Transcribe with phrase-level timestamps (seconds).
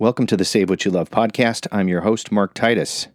[0.00, 1.66] Welcome to the Save What You Love podcast.
[1.70, 3.08] I'm your host, Mark Titus.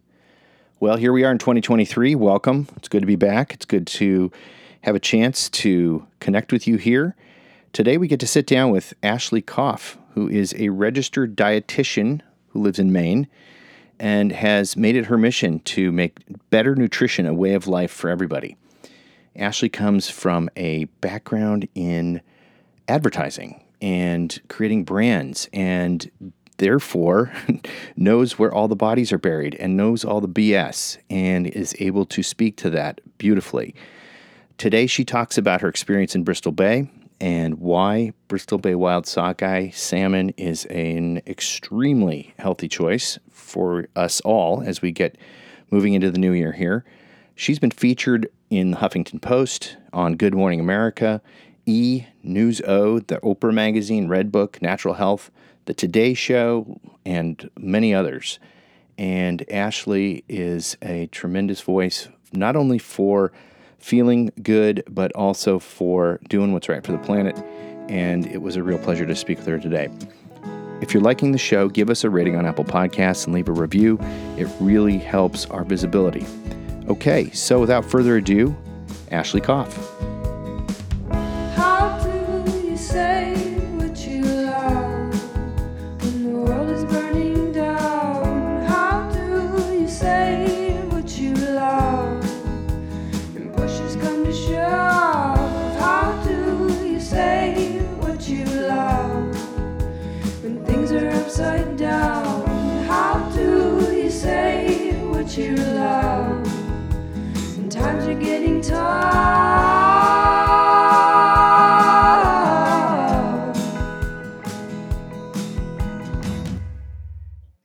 [0.79, 2.13] Well, here we are in 2023.
[2.13, 2.67] Welcome.
[2.75, 3.55] It's good to be back.
[3.55, 4.31] It's good to
[4.81, 7.15] have a chance to connect with you here.
[7.73, 12.61] Today, we get to sit down with Ashley Koff, who is a registered dietitian who
[12.61, 13.27] lives in Maine
[13.99, 16.19] and has made it her mission to make
[16.51, 18.57] better nutrition a way of life for everybody.
[19.35, 22.21] Ashley comes from a background in
[22.87, 26.11] advertising and creating brands and
[26.57, 27.31] therefore
[27.95, 32.05] knows where all the bodies are buried and knows all the BS and is able
[32.05, 33.75] to speak to that beautifully.
[34.57, 39.69] Today, she talks about her experience in Bristol Bay and why Bristol Bay wild sockeye
[39.69, 45.17] salmon is an extremely healthy choice for us all as we get
[45.71, 46.85] moving into the new year here.
[47.35, 51.21] She's been featured in the Huffington Post, on Good Morning America,
[51.65, 55.31] E, News O, the Oprah Magazine, Redbook, Natural Health,
[55.65, 58.39] The Today Show, and many others.
[58.97, 63.31] And Ashley is a tremendous voice, not only for
[63.77, 67.37] feeling good, but also for doing what's right for the planet.
[67.89, 69.89] And it was a real pleasure to speak with her today.
[70.81, 73.53] If you're liking the show, give us a rating on Apple Podcasts and leave a
[73.53, 73.97] review.
[74.37, 76.25] It really helps our visibility.
[76.87, 78.55] Okay, so without further ado,
[79.11, 79.75] Ashley Koff.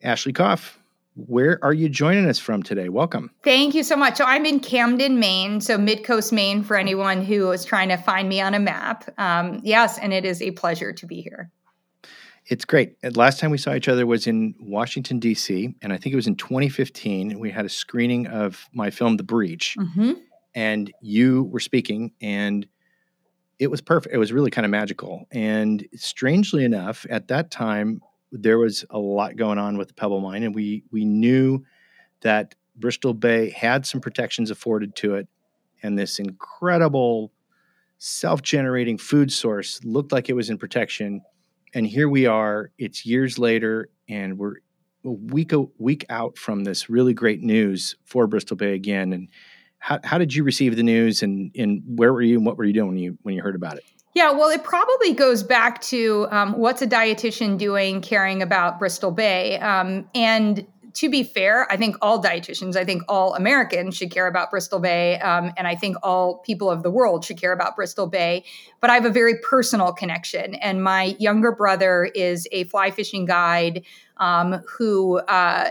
[0.03, 0.79] Ashley Koff,
[1.15, 2.89] where are you joining us from today?
[2.89, 3.31] Welcome.
[3.45, 4.17] Thank you so much.
[4.17, 7.97] So I'm in Camden, Maine, so Mid Coast Maine for anyone who is trying to
[7.97, 9.09] find me on a map.
[9.17, 11.53] Um, yes, and it is a pleasure to be here.
[12.51, 12.97] It's great.
[13.15, 16.27] Last time we saw each other was in Washington D.C., and I think it was
[16.27, 17.39] in 2015.
[17.39, 20.15] We had a screening of my film, The Breach, mm-hmm.
[20.53, 22.67] and you were speaking, and
[23.61, 24.13] it was perfect.
[24.13, 25.29] It was really kind of magical.
[25.31, 28.01] And strangely enough, at that time,
[28.33, 31.65] there was a lot going on with the Pebble Mine, and we we knew
[32.23, 35.29] that Bristol Bay had some protections afforded to it,
[35.85, 37.31] and this incredible
[37.99, 41.23] self-generating food source looked like it was in protection.
[41.75, 42.71] And here we are.
[42.79, 44.57] It's years later, and we're
[45.05, 49.13] a week a week out from this really great news for Bristol Bay again.
[49.13, 49.29] And
[49.79, 52.65] how, how did you receive the news, and and where were you, and what were
[52.65, 53.85] you doing when you when you heard about it?
[54.15, 59.13] Yeah, well, it probably goes back to um, what's a dietitian doing caring about Bristol
[59.13, 59.59] Bay.
[59.61, 64.27] Um, and to be fair, I think all dietitians, I think all Americans should care
[64.27, 65.19] about Bristol Bay.
[65.19, 68.45] Um, and I think all people of the world should care about Bristol Bay.
[68.81, 70.55] But I have a very personal connection.
[70.55, 73.85] And my younger brother is a fly fishing guide
[74.17, 75.71] um, who uh,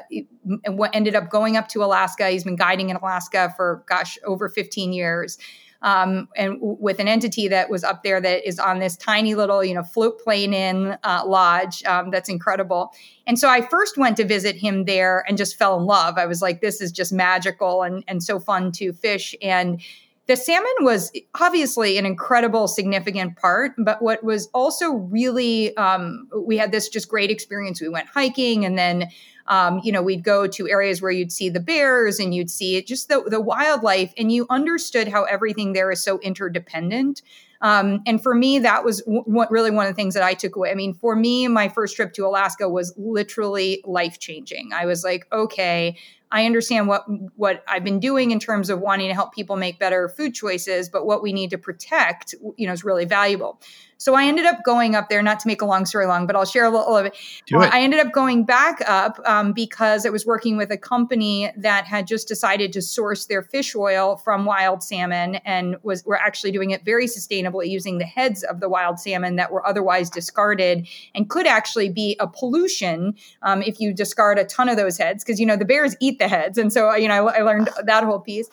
[0.93, 2.29] ended up going up to Alaska.
[2.29, 5.37] He's been guiding in Alaska for, gosh, over 15 years
[5.81, 9.35] um, and w- with an entity that was up there that is on this tiny
[9.35, 11.83] little, you know, float plane in uh, lodge.
[11.85, 12.91] Um, that's incredible.
[13.27, 16.17] And so I first went to visit him there and just fell in love.
[16.17, 19.81] I was like, this is just magical and and so fun to fish and
[20.29, 26.55] the salmon was obviously an incredible significant part but what was also really um, we
[26.55, 29.09] had this just great experience we went hiking and then
[29.49, 32.77] um, you know, we'd go to areas where you'd see the bears and you'd see
[32.77, 37.23] it, just the, the wildlife, and you understood how everything there is so interdependent.
[37.61, 40.55] Um, and for me, that was w- really one of the things that I took
[40.55, 40.71] away.
[40.71, 44.69] I mean, for me, my first trip to Alaska was literally life changing.
[44.73, 45.97] I was like, okay,
[46.31, 47.05] I understand what
[47.35, 50.87] what I've been doing in terms of wanting to help people make better food choices,
[50.87, 53.59] but what we need to protect, you know, is really valuable.
[53.99, 56.33] So I ended up going up there, not to make a long story long, but
[56.33, 57.17] I'll share a little of it.
[57.53, 57.73] Uh, it.
[57.73, 61.85] I ended up going back up um, because I was working with a company that
[61.85, 66.51] had just decided to source their fish oil from wild salmon and was were actually
[66.51, 70.87] doing it very sustainably using the heads of the wild salmon that were otherwise discarded
[71.13, 75.25] and could actually be a pollution um, if you discard a ton of those heads
[75.25, 77.69] because you know the bears eat the heads and so you know I, I learned
[77.83, 78.49] that whole piece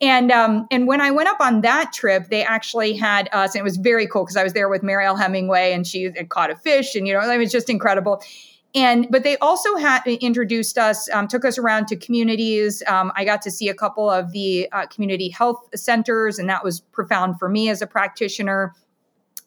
[0.00, 3.60] and um, and when I went up on that trip, they actually had us, and
[3.60, 6.50] it was very cool because I was there with Mariel Hemingway, and she had caught
[6.50, 8.22] a fish, and you know, it was just incredible.
[8.74, 12.82] And but they also had introduced us, um, took us around to communities.
[12.88, 16.64] Um, I got to see a couple of the uh, community health centers, and that
[16.64, 18.74] was profound for me as a practitioner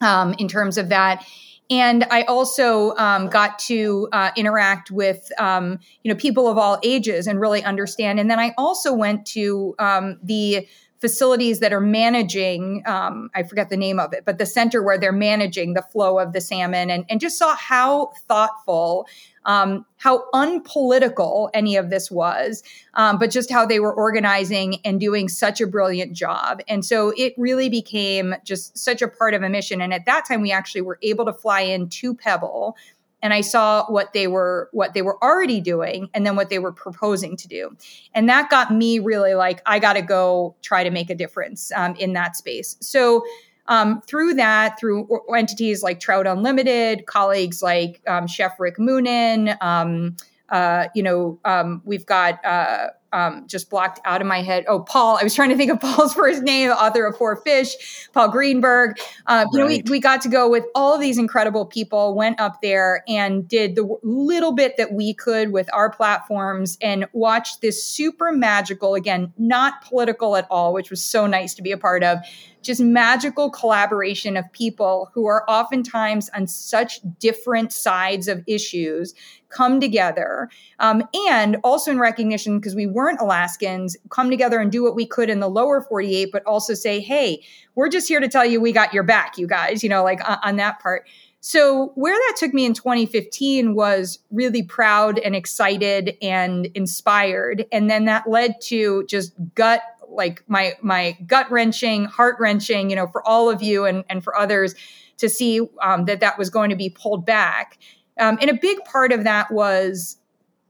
[0.00, 1.26] um, in terms of that
[1.70, 6.78] and I also um, got to uh, interact with um, you know people of all
[6.82, 8.18] ages and really understand.
[8.18, 10.66] And then I also went to um, the
[11.00, 14.98] facilities that are managing um, i forget the name of it but the center where
[14.98, 19.06] they're managing the flow of the salmon and, and just saw how thoughtful
[19.48, 22.62] um, how unpolitical any of this was,
[22.94, 26.60] um, but just how they were organizing and doing such a brilliant job.
[26.68, 29.80] And so it really became just such a part of a mission.
[29.80, 32.76] And at that time, we actually were able to fly in to Pebble
[33.22, 36.58] and I saw what they were what they were already doing and then what they
[36.58, 37.76] were proposing to do,
[38.14, 41.72] and that got me really like I got to go try to make a difference
[41.72, 42.76] um, in that space.
[42.80, 43.24] So
[43.66, 50.16] um, through that, through entities like Trout Unlimited, colleagues like um, Chef Rick Moonen, um,
[50.48, 54.64] uh, you know, um, we've got uh, um, just blocked out of my head.
[54.68, 55.18] Oh, Paul.
[55.20, 58.98] I was trying to think of Paul's first name, author of Four Fish, Paul Greenberg.
[59.26, 59.46] Uh, right.
[59.52, 62.60] You know, we, we got to go with all of these incredible people, went up
[62.62, 67.82] there and did the little bit that we could with our platforms and watched this
[67.82, 72.02] super magical, again, not political at all, which was so nice to be a part
[72.02, 72.18] of,
[72.62, 79.14] just magical collaboration of people who are oftentimes on such different sides of issues
[79.48, 84.82] come together um, and also in recognition because we weren't alaskans come together and do
[84.82, 87.40] what we could in the lower 48 but also say hey
[87.76, 90.20] we're just here to tell you we got your back you guys you know like
[90.28, 91.06] on, on that part
[91.40, 97.88] so where that took me in 2015 was really proud and excited and inspired and
[97.88, 103.06] then that led to just gut like my my gut wrenching, heart wrenching, you know,
[103.06, 104.74] for all of you and and for others
[105.18, 107.78] to see um, that that was going to be pulled back.
[108.18, 110.16] Um, and a big part of that was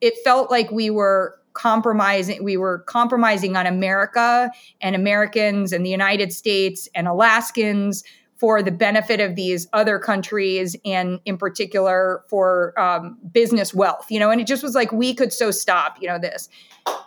[0.00, 4.50] it felt like we were compromising we were compromising on America
[4.80, 8.04] and Americans and the United States and Alaskans
[8.36, 14.20] for the benefit of these other countries and in particular for um, business wealth you
[14.20, 16.48] know and it just was like we could so stop you know this.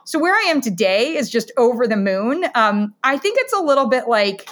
[0.04, 2.46] So where i am today is just over the moon.
[2.56, 4.50] Um, i think it's a little bit like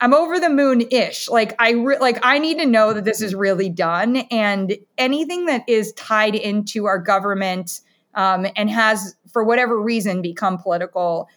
[0.00, 3.20] i'm over the moon ish like i re- like i need to know that this
[3.20, 7.80] is really done and anything that is tied into our government
[8.14, 11.28] um, and has for whatever reason become political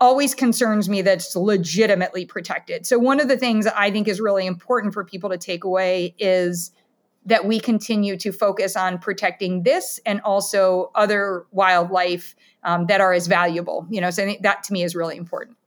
[0.00, 2.86] always concerns me that it's legitimately protected.
[2.86, 6.14] So, one of the things I think is really important for people to take away
[6.18, 6.70] is
[7.26, 13.12] that we continue to focus on protecting this and also other wildlife um, that are
[13.12, 13.86] as valuable.
[13.90, 15.57] You know, so that to me is really important.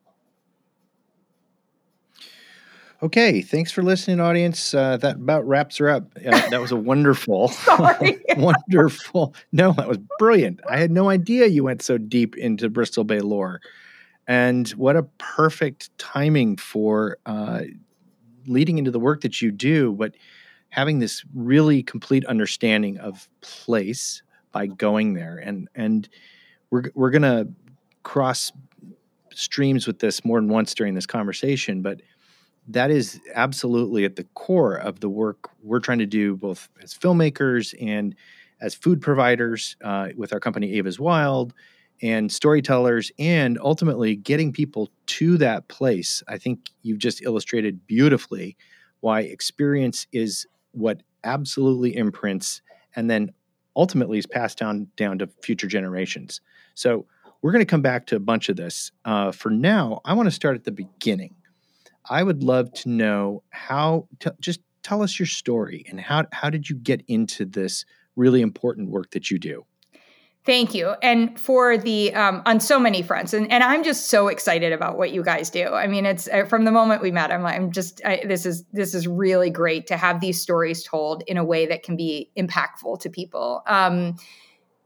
[3.03, 4.75] Okay, thanks for listening, audience.
[4.75, 6.11] Uh, that about wraps her up.
[6.17, 7.51] Uh, that was a wonderful,
[8.37, 9.33] wonderful.
[9.51, 10.59] No, that was brilliant.
[10.69, 13.59] I had no idea you went so deep into Bristol Bay lore.
[14.27, 17.61] And what a perfect timing for uh,
[18.45, 20.13] leading into the work that you do, but
[20.69, 24.21] having this really complete understanding of place
[24.51, 25.37] by going there.
[25.37, 26.07] And and
[26.69, 27.47] we're we're gonna
[28.03, 28.51] cross
[29.33, 31.99] streams with this more than once during this conversation, but
[32.67, 36.93] that is absolutely at the core of the work we're trying to do, both as
[36.93, 38.15] filmmakers and
[38.61, 41.53] as food providers uh, with our company Eva's Wild
[42.01, 46.23] and storytellers and ultimately getting people to that place.
[46.27, 48.57] I think you've just illustrated beautifully
[49.01, 52.61] why experience is what absolutely imprints
[52.95, 53.31] and then
[53.75, 56.41] ultimately is passed down down to future generations.
[56.75, 57.05] So
[57.41, 58.91] we're going to come back to a bunch of this.
[59.05, 61.35] Uh, for now, I want to start at the beginning.
[62.09, 64.07] I would love to know how.
[64.19, 68.41] T- just tell us your story and how how did you get into this really
[68.41, 69.65] important work that you do?
[70.43, 70.95] Thank you.
[71.03, 73.31] And for the, um, on so many fronts.
[73.31, 75.67] And, and I'm just so excited about what you guys do.
[75.67, 78.47] I mean, it's uh, from the moment we met, I'm, like, I'm just, I, this
[78.47, 81.95] is, this is really great to have these stories told in a way that can
[81.95, 83.61] be impactful to people.
[83.67, 84.15] Um,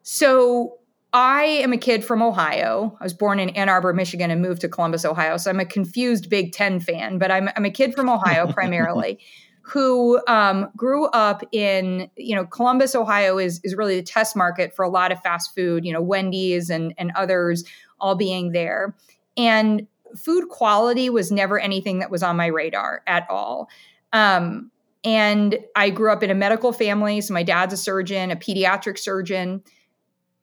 [0.02, 0.78] so
[1.16, 2.98] I am a kid from Ohio.
[3.00, 5.38] I was born in Ann Arbor, Michigan, and moved to Columbus, Ohio.
[5.38, 9.20] So I'm a confused Big Ten fan, but I'm, I'm a kid from Ohio primarily
[9.62, 14.76] who um, grew up in you know Columbus, Ohio is is really the test market
[14.76, 15.86] for a lot of fast food.
[15.86, 17.64] You know Wendy's and and others
[17.98, 18.94] all being there,
[19.38, 23.70] and food quality was never anything that was on my radar at all.
[24.12, 24.70] Um,
[25.06, 29.00] and I grew up in a medical family, so my dad's a surgeon, a pediatric
[29.00, 29.64] surgeon.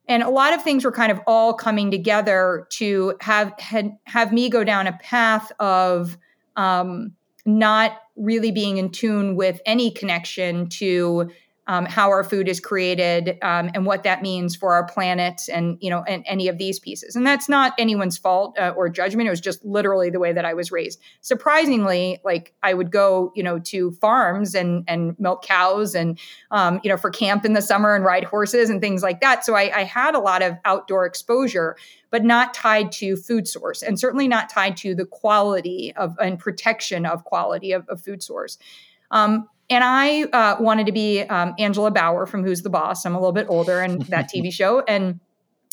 [0.08, 4.32] And a lot of things were kind of all coming together to have had, have
[4.32, 6.18] me go down a path of
[6.56, 7.12] um,
[7.46, 11.30] not really being in tune with any connection to
[11.68, 15.78] um, how our food is created um, and what that means for our planet and
[15.80, 17.14] you know and any of these pieces.
[17.14, 19.28] And that's not anyone's fault uh, or judgment.
[19.28, 21.00] It was just literally the way that i was raised.
[21.20, 26.18] Surprisingly like i would go you know to farms and and milk cows and
[26.50, 29.44] um, you know for camp in the summer and ride horses and things like that.
[29.44, 31.76] So I, I had a lot of outdoor exposure
[32.10, 36.38] but not tied to food source and certainly not tied to the quality of and
[36.38, 38.58] protection of quality of, of food source.
[39.10, 43.04] Um, and I uh, wanted to be um, Angela Bower from Who's the Boss.
[43.04, 44.80] I'm a little bit older and that TV show.
[44.80, 45.20] And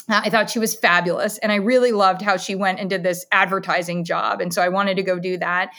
[0.07, 1.37] I thought she was fabulous.
[1.39, 4.41] And I really loved how she went and did this advertising job.
[4.41, 5.71] And so I wanted to go do that.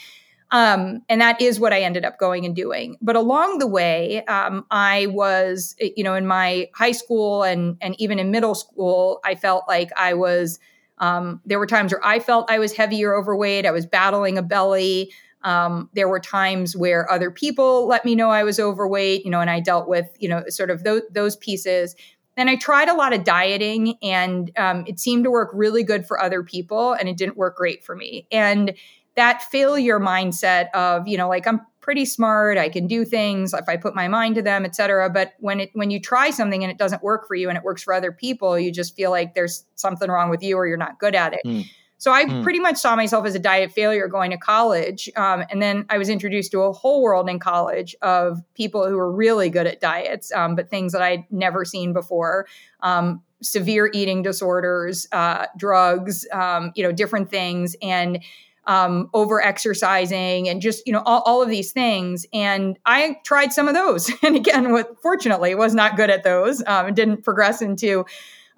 [0.52, 2.96] Um, and that is what I ended up going and doing.
[3.00, 7.94] But along the way, um, I was, you know, in my high school and and
[8.00, 10.58] even in middle school, I felt like I was.
[10.98, 13.64] Um, there were times where I felt I was heavy or overweight.
[13.64, 15.10] I was battling a belly.
[15.42, 19.40] Um, there were times where other people let me know I was overweight, you know,
[19.40, 21.96] and I dealt with, you know, sort of those, those pieces.
[22.36, 26.06] And I tried a lot of dieting, and um, it seemed to work really good
[26.06, 28.26] for other people, and it didn't work great for me.
[28.30, 28.74] And
[29.16, 33.68] that failure mindset of, you know, like I'm pretty smart, I can do things if
[33.68, 35.10] I put my mind to them, et cetera.
[35.10, 37.64] But when it when you try something and it doesn't work for you and it
[37.64, 40.76] works for other people, you just feel like there's something wrong with you or you're
[40.76, 41.40] not good at it.
[41.44, 41.64] Mm.
[42.00, 42.42] So I mm.
[42.42, 45.10] pretty much saw myself as a diet failure going to college.
[45.16, 48.96] Um, and then I was introduced to a whole world in college of people who
[48.96, 52.46] were really good at diets, um, but things that I'd never seen before.
[52.80, 58.20] Um, severe eating disorders, uh, drugs, um, you know, different things, and
[58.66, 62.24] um, over exercising, and just you know all, all, of these things.
[62.32, 66.62] And I tried some of those, and again, what fortunately was not good at those.
[66.66, 68.06] Um, didn't progress into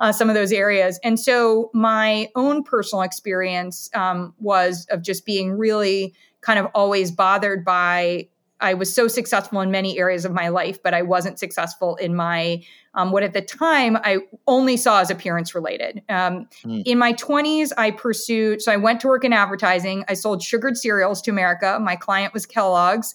[0.02, 0.98] uh, some of those areas.
[1.04, 7.12] And so my own personal experience um, was of just being really kind of always
[7.12, 8.28] bothered by.
[8.60, 12.14] I was so successful in many areas of my life, but I wasn't successful in
[12.14, 12.62] my
[12.94, 16.02] um, what at the time I only saw as appearance related.
[16.08, 16.82] Um, mm.
[16.84, 20.04] In my 20s, I pursued, so I went to work in advertising.
[20.08, 21.78] I sold sugared cereals to America.
[21.80, 23.14] My client was Kellogg's.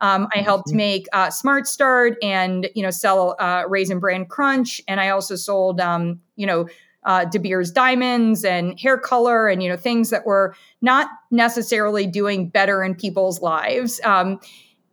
[0.00, 4.80] Um, I helped make uh, Smart Start and you know sell uh, Raisin Bran Crunch,
[4.86, 6.68] and I also sold um, you know
[7.04, 12.06] uh, De Beers diamonds and hair color and you know things that were not necessarily
[12.06, 14.00] doing better in people's lives.
[14.04, 14.40] Um,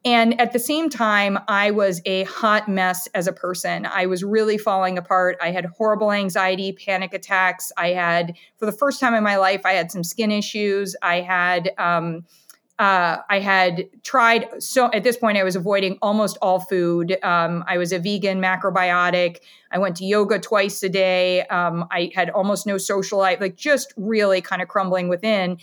[0.05, 3.87] and at the same time, I was a hot mess as a person.
[3.87, 5.35] I was really falling apart.
[5.41, 7.71] I had horrible anxiety, panic attacks.
[7.75, 10.95] I had, for the first time in my life, I had some skin issues.
[11.01, 12.23] I had, um,
[12.77, 17.17] uh, I had tried so at this point I was avoiding almost all food.
[17.23, 19.37] Um, I was a vegan macrobiotic.
[19.71, 21.45] I went to yoga twice a day.
[21.47, 25.57] Um, I had almost no social life, like just really kind of crumbling within.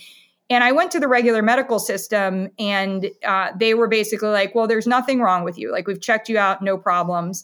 [0.49, 4.67] And I went to the regular medical system, and uh, they were basically like, "Well,
[4.67, 5.71] there's nothing wrong with you.
[5.71, 7.43] Like we've checked you out, no problems."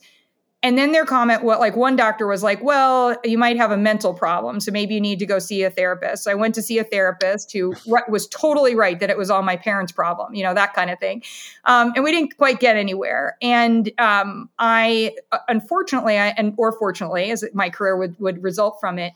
[0.62, 3.78] And then their comment, what like one doctor was like, well, you might have a
[3.78, 4.60] mental problem.
[4.60, 6.26] So maybe you need to go see a therapist.
[6.26, 7.76] So I went to see a therapist who
[8.10, 11.00] was totally right that it was all my parents' problem, you know, that kind of
[11.00, 11.24] thing.
[11.64, 13.38] Um, and we didn't quite get anywhere.
[13.42, 18.80] And um, I, uh, unfortunately, I, and or fortunately, as my career would, would result
[18.82, 19.14] from it,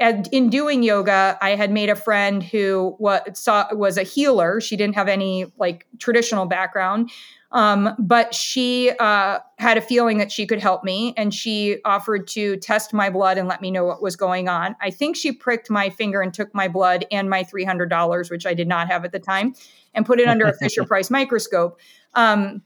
[0.00, 4.60] in doing yoga, I had made a friend who was, saw, was a healer.
[4.60, 7.10] She didn't have any like traditional background,
[7.52, 12.26] um, but she uh, had a feeling that she could help me, and she offered
[12.28, 14.74] to test my blood and let me know what was going on.
[14.80, 18.30] I think she pricked my finger and took my blood and my three hundred dollars,
[18.30, 19.54] which I did not have at the time,
[19.92, 21.78] and put it under a Fisher Price microscope.
[22.14, 22.62] Um,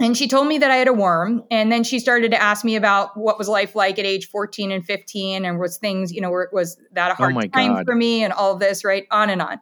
[0.00, 1.44] and she told me that I had a worm.
[1.50, 4.72] And then she started to ask me about what was life like at age 14
[4.72, 7.40] and 15 and was things, you know, where it was that a oh hard oh
[7.48, 7.86] time God.
[7.86, 9.06] for me and all of this, right?
[9.10, 9.60] On and on.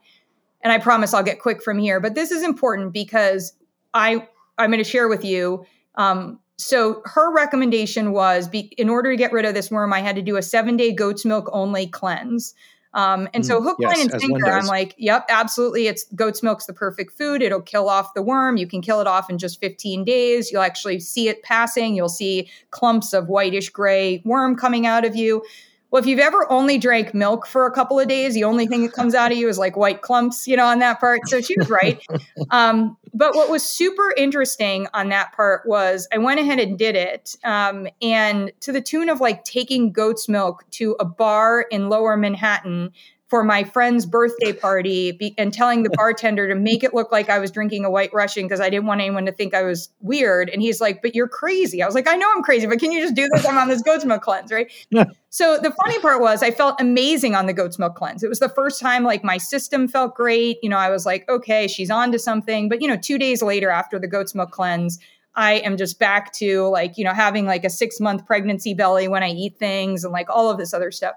[0.62, 2.00] And I promise I'll get quick from here.
[2.00, 3.54] But this is important because
[3.92, 4.26] I
[4.58, 5.64] I'm going to share with you.
[5.94, 10.00] Um, so her recommendation was be, in order to get rid of this worm, I
[10.00, 12.54] had to do a seven day goat's milk only cleanse.
[12.92, 15.87] Um, and so mm, hook, yes, line, and sinker, I'm like, yep, absolutely.
[15.87, 17.40] It's goat's milk's the perfect food.
[17.40, 18.56] It'll kill off the worm.
[18.56, 20.50] You can kill it off in just 15 days.
[20.50, 21.94] You'll actually see it passing.
[21.94, 25.42] You'll see clumps of whitish gray worm coming out of you.
[25.90, 28.82] Well, if you've ever only drank milk for a couple of days, the only thing
[28.82, 31.26] that comes out of you is like white clumps, you know, on that part.
[31.26, 32.04] So she was right.
[32.50, 36.97] Um, but what was super interesting on that part was I went ahead and did
[36.97, 37.37] it.
[37.44, 42.16] Um, and to the tune of like taking goat's milk to a bar in lower
[42.16, 42.92] Manhattan
[43.30, 47.30] for my friend's birthday party be, and telling the bartender to make it look like
[47.30, 49.88] I was drinking a white Russian because I didn't want anyone to think I was
[50.00, 50.50] weird.
[50.50, 51.80] And he's like, But you're crazy.
[51.80, 53.46] I was like, I know I'm crazy, but can you just do this?
[53.46, 54.70] I'm on this goat's milk cleanse, right?
[54.90, 55.04] Yeah.
[55.30, 58.25] So the funny part was I felt amazing on the goat's milk cleanse.
[58.25, 60.58] It was the first time like my system felt great.
[60.60, 62.68] You know, I was like, okay, she's on to something.
[62.68, 64.99] But you know, two days later after the goat's milk cleanse,
[65.37, 69.06] I am just back to like, you know, having like a six month pregnancy belly
[69.06, 71.14] when I eat things and like all of this other stuff.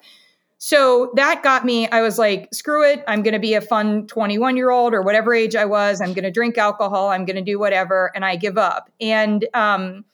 [0.65, 3.03] So that got me, I was like, screw it.
[3.05, 5.99] I'm going to be a fun 21 year old or whatever age I was.
[5.99, 7.09] I'm going to drink alcohol.
[7.09, 8.13] I'm going to do whatever.
[8.15, 8.89] And I give up.
[9.01, 10.05] And, um,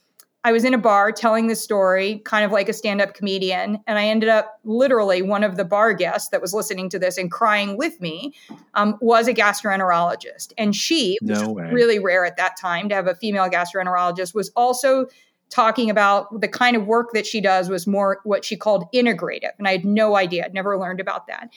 [0.43, 3.77] I was in a bar telling the story, kind of like a stand up comedian.
[3.85, 7.19] And I ended up literally one of the bar guests that was listening to this
[7.19, 8.33] and crying with me
[8.73, 10.53] um, was a gastroenterologist.
[10.57, 14.49] And she, no was really rare at that time to have a female gastroenterologist, was
[14.55, 15.07] also
[15.49, 19.51] talking about the kind of work that she does was more what she called integrative.
[19.57, 21.49] And I had no idea, I'd never learned about that.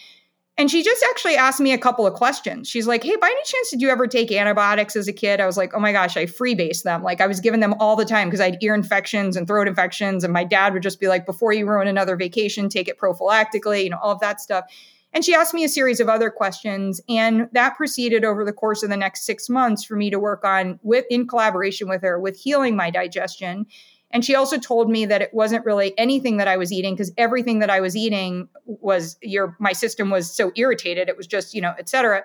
[0.59, 2.69] And she just actually asked me a couple of questions.
[2.69, 5.41] She's like, Hey, by any chance, did you ever take antibiotics as a kid?
[5.41, 7.03] I was like, Oh my gosh, I freebase them.
[7.03, 9.67] Like I was giving them all the time because I had ear infections and throat
[9.67, 10.25] infections.
[10.25, 13.85] And my dad would just be like, Before you ruin another vacation, take it prophylactically,
[13.85, 14.67] you know, all of that stuff.
[15.15, 17.01] And she asked me a series of other questions.
[17.09, 20.45] And that proceeded over the course of the next six months for me to work
[20.45, 23.67] on with in collaboration with her with healing my digestion
[24.13, 27.13] and she also told me that it wasn't really anything that I was eating because
[27.17, 31.09] everything that I was eating was your my system was so irritated.
[31.09, 32.23] It was just, you know, et cetera.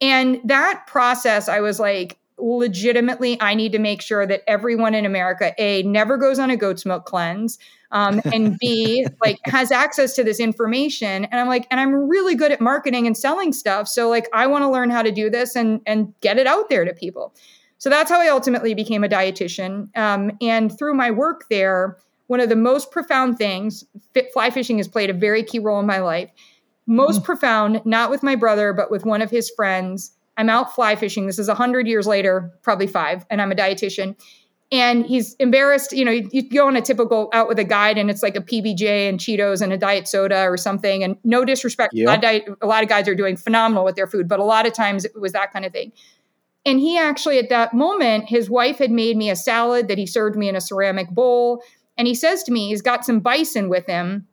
[0.00, 5.06] And that process, I was like, legitimately, I need to make sure that everyone in
[5.06, 7.58] America, A, never goes on a goat's milk cleanse.
[7.92, 11.26] Um, and B, like has access to this information.
[11.26, 13.86] And I'm like, and I'm really good at marketing and selling stuff.
[13.86, 16.70] So like I want to learn how to do this and and get it out
[16.70, 17.34] there to people.
[17.76, 19.94] So that's how I ultimately became a dietitian.
[19.96, 23.84] Um, and through my work there, one of the most profound things,
[24.32, 26.30] fly fishing has played a very key role in my life.
[26.86, 27.24] Most mm.
[27.24, 30.12] profound, not with my brother, but with one of his friends.
[30.36, 31.26] I'm out fly fishing.
[31.26, 34.16] This is 100 years later, probably five, and I'm a dietitian.
[34.70, 35.92] And he's embarrassed.
[35.92, 38.36] You know, you, you go on a typical out with a guide, and it's like
[38.36, 41.04] a PBJ and Cheetos and a diet soda or something.
[41.04, 42.06] And no disrespect, yep.
[42.06, 44.44] a, lot diet, a lot of guys are doing phenomenal with their food, but a
[44.44, 45.92] lot of times it was that kind of thing.
[46.64, 50.06] And he actually, at that moment, his wife had made me a salad that he
[50.06, 51.62] served me in a ceramic bowl.
[51.98, 54.26] And he says to me, he's got some bison with him.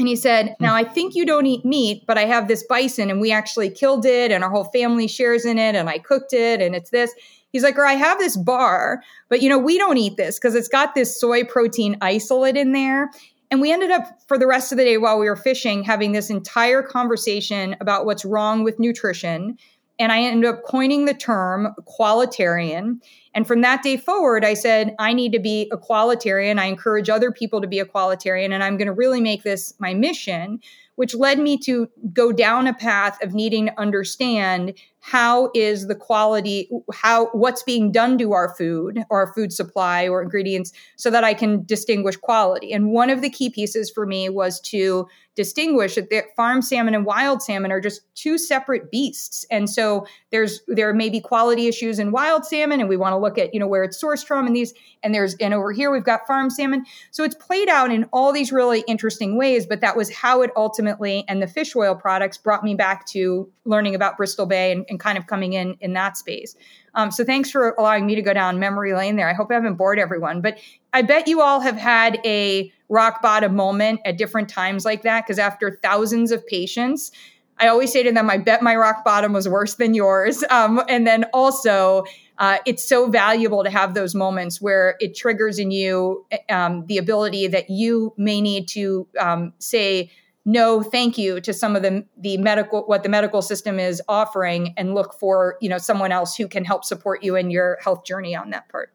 [0.00, 0.64] And he said, hmm.
[0.64, 3.68] Now I think you don't eat meat, but I have this bison and we actually
[3.68, 6.88] killed it and our whole family shares in it and I cooked it and it's
[6.90, 7.14] this.
[7.52, 10.54] He's like, or I have this bar, but you know, we don't eat this because
[10.54, 13.10] it's got this soy protein isolate in there.
[13.50, 16.12] And we ended up for the rest of the day while we were fishing having
[16.12, 19.58] this entire conversation about what's wrong with nutrition
[20.00, 23.00] and I ended up coining the term qualitarian.
[23.34, 26.58] And from that day forward, I said, I need to be a qualitarian.
[26.58, 29.74] I encourage other people to be a qualitarian, and I'm going to really make this
[29.78, 30.58] my mission,
[30.96, 35.94] which led me to go down a path of needing to understand how is the
[35.94, 41.10] quality how what's being done to our food or our food supply or ingredients so
[41.10, 42.72] that i can distinguish quality?
[42.72, 47.06] And one of the key pieces for me was to distinguish that farm salmon and
[47.06, 49.46] wild salmon are just two separate beasts.
[49.50, 53.16] And so there's there may be quality issues in wild salmon and we want to
[53.16, 55.90] look at you know where it's sourced from and these and there's and over here
[55.90, 56.84] we've got farm salmon.
[57.10, 60.50] So it's played out in all these really interesting ways but that was how it
[60.56, 64.84] ultimately and the fish oil products brought me back to learning about bristol bay and,
[64.90, 66.56] and kind of coming in in that space.
[66.94, 69.28] Um, so thanks for allowing me to go down memory lane there.
[69.28, 70.58] I hope i haven't bored everyone but
[70.92, 75.24] i bet you all have had a rock bottom moment at different times like that
[75.24, 77.10] because after thousands of patients
[77.58, 80.44] i always say to them i bet my rock bottom was worse than yours.
[80.50, 82.04] Um, and then also
[82.38, 86.98] uh, it's so valuable to have those moments where it triggers in you um, the
[86.98, 90.10] ability that you may need to um, say
[90.44, 94.72] no thank you to some of the the medical what the medical system is offering
[94.76, 98.04] and look for you know someone else who can help support you in your health
[98.04, 98.92] journey on that part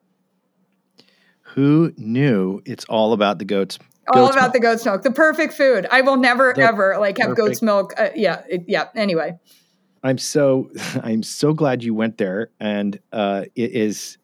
[1.41, 3.77] who knew it's all about the goats
[4.13, 4.53] all about milk.
[4.53, 7.47] the goat's milk the perfect food i will never the ever like have perfect.
[7.47, 9.37] goat's milk uh, yeah it, yeah anyway
[10.03, 10.69] i'm so
[11.03, 14.17] i'm so glad you went there and uh, it is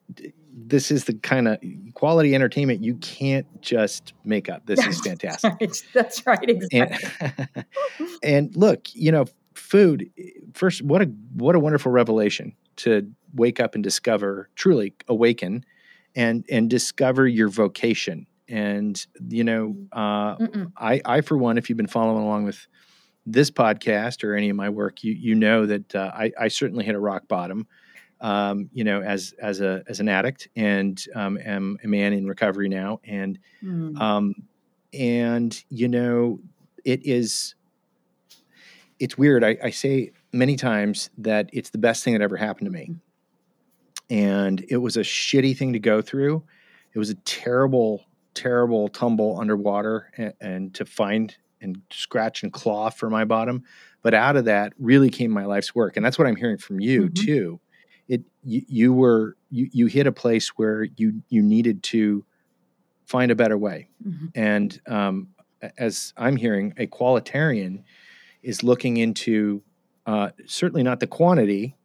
[0.71, 1.59] this is the kind of
[1.93, 4.65] quality entertainment you can't just make up.
[4.65, 5.53] This is fantastic.
[5.59, 5.83] Right.
[5.93, 6.49] That's right.
[6.49, 7.09] Exactly.
[7.19, 7.65] And,
[8.23, 10.09] and, look, you know, food.
[10.53, 15.65] First, what a what a wonderful revelation to wake up and discover, truly awaken,
[16.15, 18.25] and and discover your vocation.
[18.47, 20.35] And you know, uh,
[20.77, 22.65] I I for one, if you've been following along with
[23.25, 26.85] this podcast or any of my work, you you know that uh, I I certainly
[26.85, 27.67] hit a rock bottom
[28.21, 32.27] um, you know, as as a as an addict and um, am a man in
[32.27, 33.99] recovery now, and mm.
[33.99, 34.35] um,
[34.93, 36.39] and you know,
[36.85, 37.55] it is
[38.99, 39.43] it's weird.
[39.43, 42.95] I, I, say many times that it's the best thing that ever happened to me,
[44.11, 46.43] and it was a shitty thing to go through.
[46.93, 48.05] It was a terrible,
[48.35, 53.63] terrible tumble underwater, and, and to find and scratch and claw for my bottom.
[54.03, 56.79] But out of that really came my life's work, and that's what I'm hearing from
[56.79, 57.25] you mm-hmm.
[57.25, 57.59] too
[58.11, 62.25] it you, you were you you hit a place where you you needed to
[63.05, 63.89] find a better way.
[64.05, 64.27] Mm-hmm.
[64.35, 65.27] And um,
[65.77, 67.85] as I'm hearing, a qualitarian
[68.43, 69.63] is looking into
[70.05, 71.77] uh, certainly not the quantity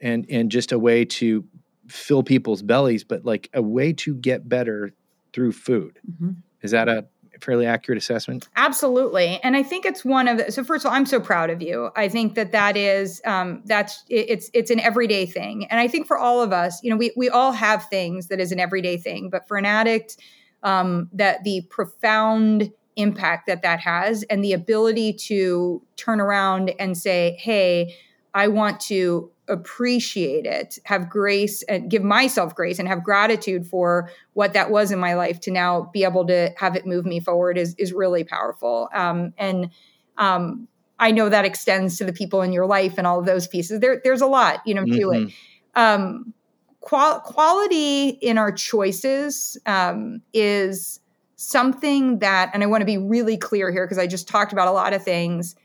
[0.00, 1.44] and and just a way to
[1.86, 4.92] fill people's bellies, but like a way to get better
[5.32, 6.00] through food.
[6.10, 6.30] Mm-hmm.
[6.62, 7.06] Is that a
[7.40, 8.48] fairly accurate assessment?
[8.56, 10.52] Absolutely, and I think it's one of the.
[10.52, 11.90] So first of all, I'm so proud of you.
[11.96, 16.06] I think that that is um, that's it's it's an everyday thing, and I think
[16.06, 18.96] for all of us, you know, we we all have things that is an everyday
[18.96, 20.16] thing, but for an addict,
[20.62, 26.96] um, that the profound impact that that has, and the ability to turn around and
[26.96, 27.94] say, "Hey."
[28.34, 34.10] I want to appreciate it, have grace and give myself grace and have gratitude for
[34.34, 37.20] what that was in my life to now be able to have it move me
[37.20, 38.88] forward is, is really powerful.
[38.92, 39.70] Um, and
[40.16, 43.46] um, I know that extends to the people in your life and all of those
[43.46, 43.80] pieces.
[43.80, 45.00] There, there's a lot, you know, mm-hmm.
[45.00, 45.28] to it.
[45.28, 45.80] Mm-hmm.
[45.80, 46.34] Um,
[46.80, 51.00] qual- quality in our choices um, is
[51.36, 54.68] something that, and I want to be really clear here because I just talked about
[54.68, 55.54] a lot of things–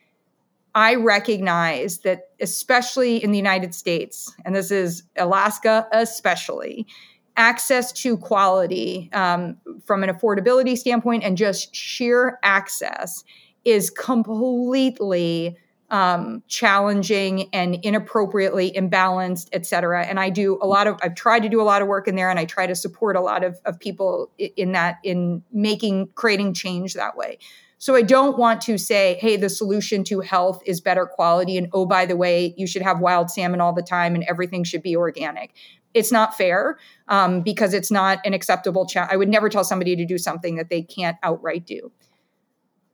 [0.76, 6.88] I recognize that, especially in the United States, and this is Alaska especially,
[7.36, 13.24] access to quality um, from an affordability standpoint and just sheer access
[13.66, 15.58] is completely
[15.90, 20.06] um, challenging and inappropriately imbalanced, et cetera.
[20.06, 22.16] And I do a lot of, I've tried to do a lot of work in
[22.16, 26.10] there and I try to support a lot of, of people in that, in making,
[26.16, 27.38] creating change that way.
[27.84, 31.58] So I don't want to say, hey, the solution to health is better quality.
[31.58, 34.64] And oh, by the way, you should have wild salmon all the time and everything
[34.64, 35.54] should be organic.
[35.94, 39.12] It's not fair um, because it's not an acceptable challenge.
[39.12, 41.92] I would never tell somebody to do something that they can't outright do.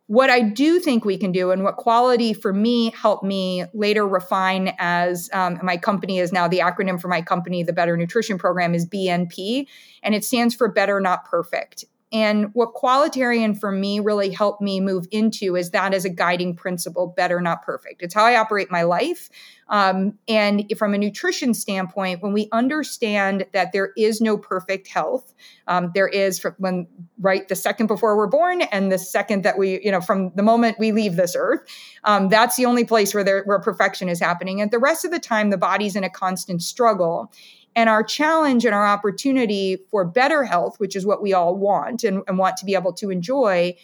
[0.07, 4.07] What I do think we can do, and what quality for me helped me later
[4.07, 8.39] refine as um, my company is now the acronym for my company, the Better Nutrition
[8.39, 9.67] Program is BNP,
[10.01, 11.85] and it stands for Better Not Perfect.
[12.11, 16.55] And what qualitarian for me really helped me move into is that as a guiding
[16.55, 18.01] principle, better, not perfect.
[18.01, 19.29] It's how I operate my life.
[19.67, 25.35] Um, and from a nutrition standpoint, when we understand that there is no perfect health,
[25.67, 26.87] um, there is from when
[27.19, 30.41] right the second before we're born and the second that we, you know, from the
[30.41, 31.61] moment we leave this earth,
[32.05, 34.59] um, that's the only place where there where perfection is happening.
[34.59, 37.31] And the rest of the time, the body's in a constant struggle.
[37.75, 42.03] And our challenge and our opportunity for better health, which is what we all want
[42.03, 43.75] and, and, want to be able to enjoy,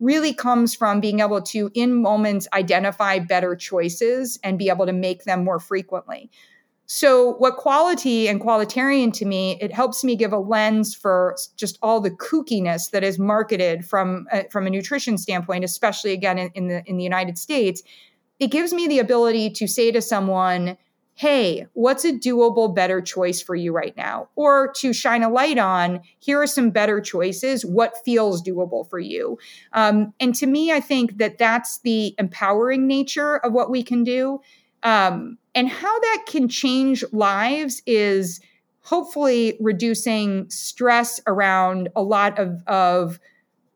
[0.00, 4.92] really comes from being able to, in moments, identify better choices and be able to
[4.92, 6.30] make them more frequently.
[6.86, 11.78] So, what quality and qualitarian to me, it helps me give a lens for just
[11.80, 16.50] all the kookiness that is marketed from uh, from a nutrition standpoint, especially again in,
[16.54, 17.82] in the in the United States.
[18.38, 20.76] It gives me the ability to say to someone,
[21.16, 24.28] hey, what's a doable, better choice for you right now?
[24.34, 27.64] Or to shine a light on, here are some better choices.
[27.64, 29.38] What feels doable for you?
[29.72, 34.02] Um, and to me, I think that that's the empowering nature of what we can
[34.02, 34.40] do.
[34.82, 38.40] Um, and how that can change lives is
[38.80, 43.20] hopefully reducing stress around a lot of, of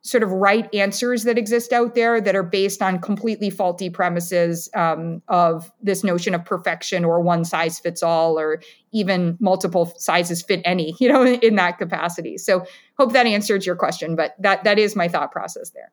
[0.08, 4.68] sort of right answers that exist out there that are based on completely faulty premises
[4.74, 8.60] um, of this notion of perfection or one size fits all or
[8.92, 12.38] even multiple sizes fit any you know in, that capacity.
[12.38, 12.64] So
[12.98, 15.90] hope that answered your question but that that is my thought process there.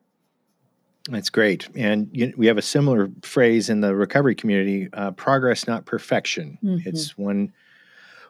[1.08, 1.68] That's great.
[1.76, 6.58] And you, we have a similar phrase in the recovery community uh, progress not perfection.
[6.64, 6.88] Mm-hmm.
[6.88, 7.52] it's one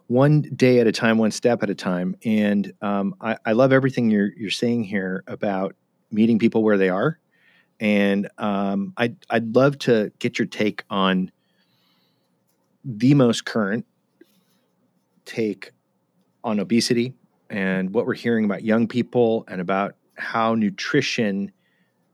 [0.09, 2.17] one day at a time, one step at a time.
[2.25, 5.75] And um, I, I, love everything you're you're saying here about
[6.11, 7.19] meeting people where they are.
[7.81, 11.31] And um, I'd I'd love to get your take on
[12.85, 13.85] the most current
[15.25, 15.73] take
[16.45, 17.13] on obesity
[17.51, 21.51] and what we're hearing about young people and about how nutrition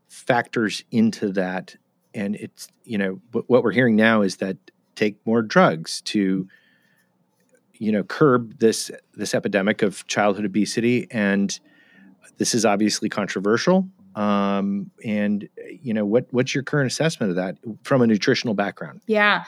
[0.08, 1.76] factors into that.
[2.14, 4.56] And it's you know what we're hearing now is that
[4.94, 6.48] take more drugs to
[7.82, 11.58] you know curb this this epidemic of childhood obesity and
[12.38, 13.88] this is obviously controversial.
[14.14, 15.48] Um, and
[15.80, 19.00] you know what what's your current assessment of that from a nutritional background?
[19.06, 19.44] Yeah.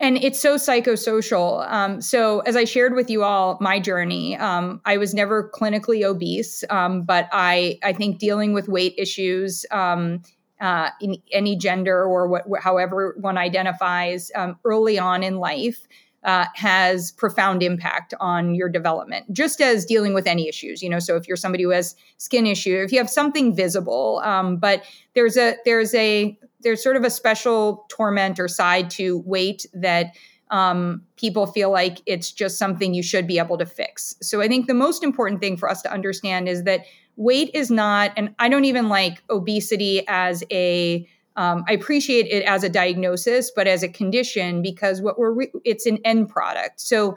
[0.00, 1.68] And it's so psychosocial.
[1.70, 6.04] Um, so as i shared with you all my journey um, i was never clinically
[6.04, 10.22] obese um, but i i think dealing with weight issues um,
[10.60, 15.86] uh, in any gender or what, however one identifies um, early on in life
[16.28, 20.82] uh, has profound impact on your development, just as dealing with any issues.
[20.82, 24.20] You know, so if you're somebody who has skin issue, if you have something visible,
[24.22, 24.82] um, but
[25.14, 30.14] there's a there's a there's sort of a special torment or side to weight that
[30.50, 34.14] um, people feel like it's just something you should be able to fix.
[34.20, 36.84] So I think the most important thing for us to understand is that
[37.16, 41.08] weight is not, and I don't even like obesity as a
[41.38, 45.52] um, I appreciate it as a diagnosis, but as a condition because what we're re-
[45.64, 46.80] it's an end product.
[46.80, 47.16] So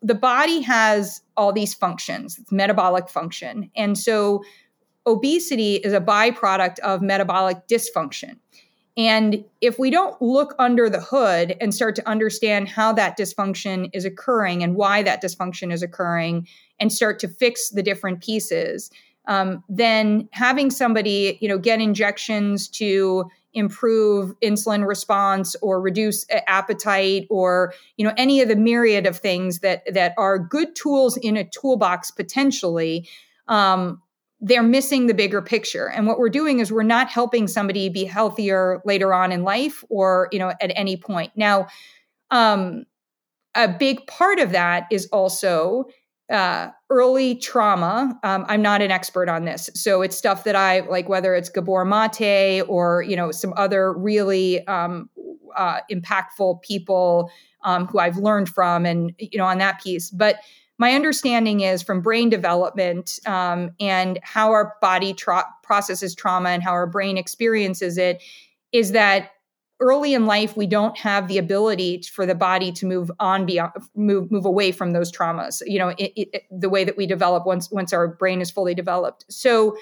[0.00, 4.44] the body has all these functions, it's metabolic function, and so
[5.04, 8.36] obesity is a byproduct of metabolic dysfunction.
[8.96, 13.90] And if we don't look under the hood and start to understand how that dysfunction
[13.92, 16.46] is occurring and why that dysfunction is occurring,
[16.80, 18.90] and start to fix the different pieces,
[19.28, 27.26] um, then having somebody you know get injections to improve insulin response or reduce appetite
[27.30, 31.36] or you know any of the myriad of things that that are good tools in
[31.36, 33.08] a toolbox potentially
[33.46, 34.02] um,
[34.40, 35.90] they're missing the bigger picture.
[35.90, 39.82] And what we're doing is we're not helping somebody be healthier later on in life
[39.88, 41.32] or you know at any point.
[41.34, 41.66] Now
[42.30, 42.84] um,
[43.54, 45.86] a big part of that is also
[46.30, 48.18] uh, early trauma.
[48.22, 51.48] Um, I'm not an expert on this, so it's stuff that I like, whether it's
[51.48, 55.08] Gabor Mate or you know some other really um,
[55.56, 57.30] uh, impactful people
[57.64, 60.10] um, who I've learned from, and you know on that piece.
[60.10, 60.36] But
[60.78, 66.62] my understanding is from brain development um, and how our body tra- processes trauma and
[66.62, 68.22] how our brain experiences it,
[68.72, 69.32] is that
[69.80, 73.72] early in life we don't have the ability for the body to move on beyond
[73.94, 77.46] move move away from those traumas you know it, it, the way that we develop
[77.46, 79.24] once once our brain is fully developed.
[79.30, 79.76] So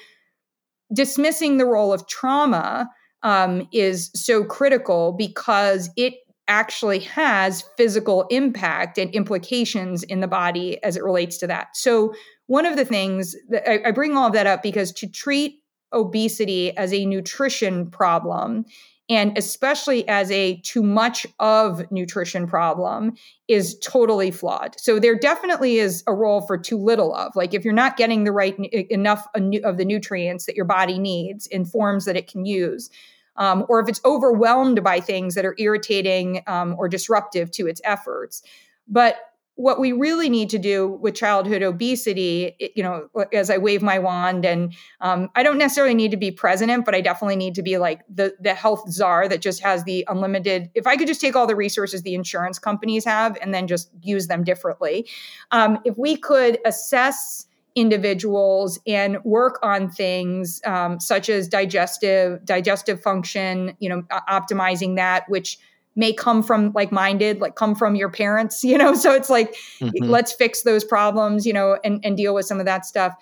[0.92, 2.90] dismissing the role of trauma
[3.22, 6.14] um, is so critical because it
[6.48, 11.76] actually has physical impact and implications in the body as it relates to that.
[11.76, 12.14] So
[12.46, 15.56] one of the things that I, I bring all of that up because to treat
[15.92, 18.64] obesity as a nutrition problem
[19.08, 23.12] and especially as a too much of nutrition problem
[23.46, 24.78] is totally flawed.
[24.80, 28.24] So there definitely is a role for too little of like if you're not getting
[28.24, 28.58] the right
[28.90, 32.90] enough of the nutrients that your body needs in forms that it can use
[33.36, 37.80] um, or if it's overwhelmed by things that are irritating um, or disruptive to its
[37.84, 38.42] efforts.
[38.88, 39.16] But
[39.56, 43.98] what we really need to do with childhood obesity, you know, as I wave my
[43.98, 47.62] wand, and um, I don't necessarily need to be president, but I definitely need to
[47.62, 50.70] be like the the health czar that just has the unlimited.
[50.74, 53.90] If I could just take all the resources the insurance companies have and then just
[54.02, 55.08] use them differently,
[55.50, 63.00] um, if we could assess individuals and work on things um, such as digestive digestive
[63.00, 65.58] function, you know, optimizing that, which
[65.96, 68.94] may come from like minded like come from your parents you know?
[68.94, 70.04] So it's like mm-hmm.
[70.04, 73.14] let's fix those problems you know and, and deal with some of that stuff.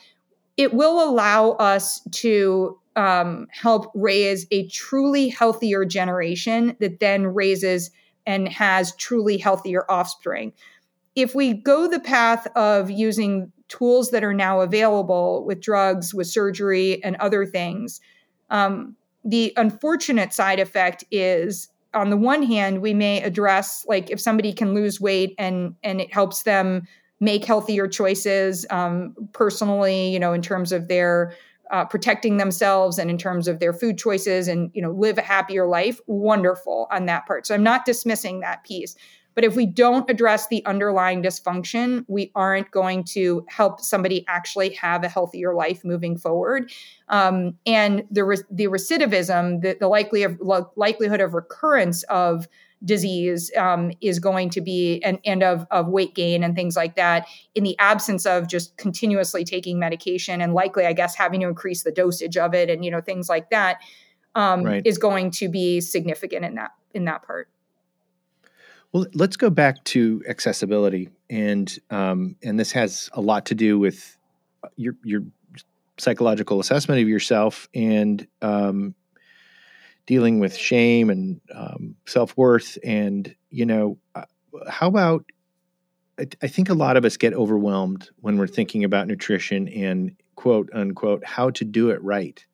[0.57, 7.91] It will allow us to um, help raise a truly healthier generation that then raises
[8.25, 10.53] and has truly healthier offspring.
[11.17, 16.29] If we go the path of using tools that are now available with drugs with
[16.29, 18.01] surgery and other things
[18.51, 24.21] um, the unfortunate side effect is on the one hand we may address like if
[24.21, 26.87] somebody can lose weight and and it helps them
[27.21, 31.35] make healthier choices um, personally you know in terms of their
[31.71, 35.23] uh, protecting themselves and in terms of their food choices and you know live a
[35.23, 37.47] happier life wonderful on that part.
[37.47, 38.97] So i'm not dismissing that piece
[39.35, 44.71] but if we don't address the underlying dysfunction, we aren't going to help somebody actually
[44.75, 46.71] have a healthier life moving forward.
[47.09, 50.41] Um, and the, re- the recidivism, the, the likely of,
[50.77, 52.49] likelihood of recurrence of
[52.85, 56.97] disease um, is going to be and, and of, of weight gain and things like
[56.97, 61.49] that in the absence of just continuously taking medication and likely i guess having to
[61.49, 63.79] increase the dosage of it and you know things like that
[64.35, 64.83] um, right.
[64.85, 67.49] is going to be significant in that in that part
[68.95, 73.77] well, let's go back to accessibility, and um, and this has a lot to do
[73.77, 74.17] with
[74.63, 75.23] uh, your your
[75.99, 78.95] psychological assessment of yourself and um,
[80.07, 84.27] dealing with shame and um, self worth, and you know, uh,
[84.69, 85.25] how about
[86.17, 90.15] I, I think a lot of us get overwhelmed when we're thinking about nutrition and
[90.37, 92.47] quote unquote how to do it right,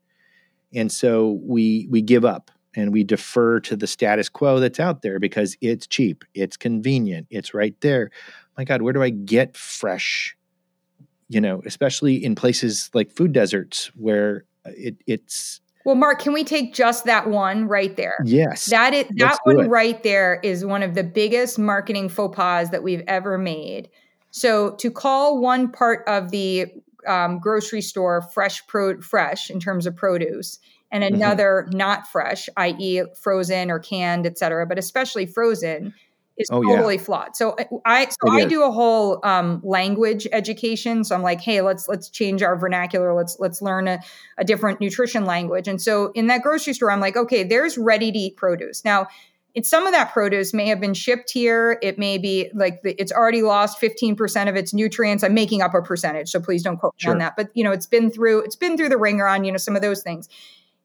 [0.73, 5.03] and so we we give up and we defer to the status quo that's out
[5.03, 8.11] there because it's cheap, it's convenient, it's right there.
[8.57, 10.37] My God, where do I get fresh?
[11.29, 15.61] You know, especially in places like food deserts where uh, it, it's.
[15.85, 18.17] Well, Mark, can we take just that one right there?
[18.25, 18.67] Yes.
[18.67, 22.83] That is that one right there is one of the biggest marketing faux pas that
[22.83, 23.89] we've ever made.
[24.31, 26.67] So to call one part of the
[27.07, 30.59] um, grocery store fresh pro fresh in terms of produce
[30.91, 31.15] and mm-hmm.
[31.15, 31.79] another mm-hmm.
[31.79, 35.95] not fresh, i.e., frozen or canned, et cetera, but especially frozen,
[36.41, 37.03] is oh, totally yeah.
[37.03, 37.37] flawed.
[37.37, 41.05] So uh, I so I do a whole um, language education.
[41.05, 43.15] So I'm like, hey, let's let's change our vernacular.
[43.15, 44.01] Let's let's learn a,
[44.39, 45.69] a different nutrition language.
[45.69, 48.85] And so in that grocery store, I'm like, okay, there's ready to eat produce.
[48.85, 49.07] Now,
[49.55, 51.79] it's some of that produce may have been shipped here.
[51.83, 55.25] It may be like the, it's already lost 15% of its nutrients.
[55.25, 57.35] I'm making up a percentage, so please don't quote me on that.
[57.37, 59.77] But you know, it's been through it's been through the ringer on you know some
[59.77, 60.29] of those things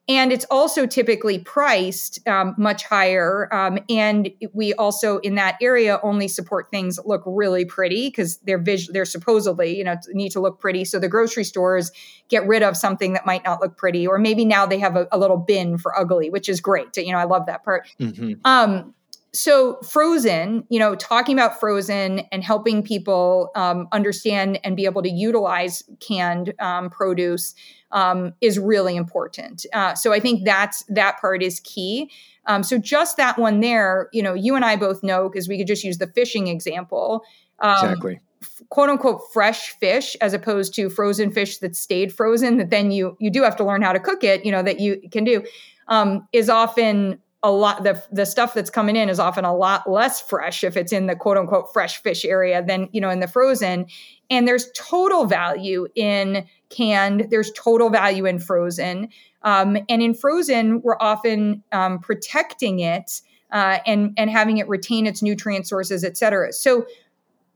[0.08, 5.98] and it's also typically priced um, much higher um, and we also in that area
[6.02, 10.30] only support things that look really pretty because they're vis- they're supposedly you know need
[10.30, 11.90] to look pretty so the grocery stores
[12.28, 15.06] get rid of something that might not look pretty or maybe now they have a,
[15.12, 18.32] a little bin for ugly which is great you know i love that part mm-hmm.
[18.44, 18.94] um,
[19.36, 25.02] so frozen you know talking about frozen and helping people um, understand and be able
[25.02, 27.54] to utilize canned um, produce
[27.92, 29.66] um, is really important.
[29.72, 32.10] Uh, so i think that's that part is key.
[32.46, 35.58] Um, so just that one there you know you and i both know because we
[35.58, 37.22] could just use the fishing example
[37.58, 38.20] um, exactly.
[38.70, 43.16] quote unquote fresh fish as opposed to frozen fish that stayed frozen that then you
[43.20, 45.44] you do have to learn how to cook it you know that you can do
[45.88, 49.88] um, is often a lot the the stuff that's coming in is often a lot
[49.88, 53.20] less fresh if it's in the quote unquote fresh fish area than you know in
[53.20, 53.86] the frozen.
[54.30, 59.08] And there's total value in canned there's total value in frozen.
[59.42, 63.20] Um, and in frozen we're often um, protecting it
[63.52, 66.52] uh, and and having it retain its nutrient sources et cetera.
[66.52, 66.86] So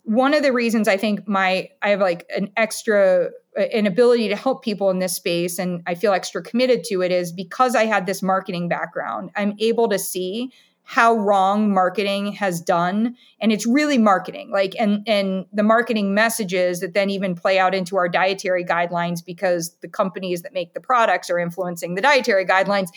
[0.04, 4.36] one of the reasons I think my I have like an extra an ability to
[4.36, 7.84] help people in this space and I feel extra committed to it is because I
[7.84, 9.30] had this marketing background.
[9.34, 10.52] I'm able to see
[10.90, 16.80] how wrong marketing has done and it's really marketing like and and the marketing messages
[16.80, 20.80] that then even play out into our dietary guidelines because the companies that make the
[20.80, 22.88] products are influencing the dietary guidelines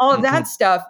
[0.00, 0.32] all of mm-hmm.
[0.32, 0.82] that stuff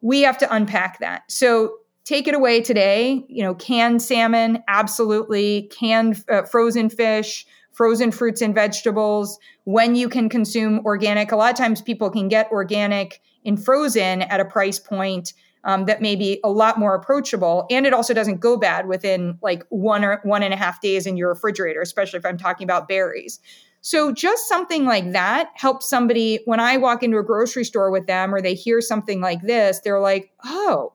[0.00, 1.72] we have to unpack that so
[2.08, 3.22] take it away today.
[3.28, 5.70] You know, canned salmon, absolutely.
[5.70, 9.38] Canned uh, frozen fish, frozen fruits and vegetables.
[9.64, 14.22] When you can consume organic, a lot of times people can get organic in frozen
[14.22, 18.14] at a price point um, that may be a lot more approachable, and it also
[18.14, 21.82] doesn't go bad within like one or one and a half days in your refrigerator,
[21.82, 23.38] especially if I'm talking about berries.
[23.82, 28.06] So just something like that helps somebody when I walk into a grocery store with
[28.06, 30.92] them or they hear something like this, they're like, "Oh,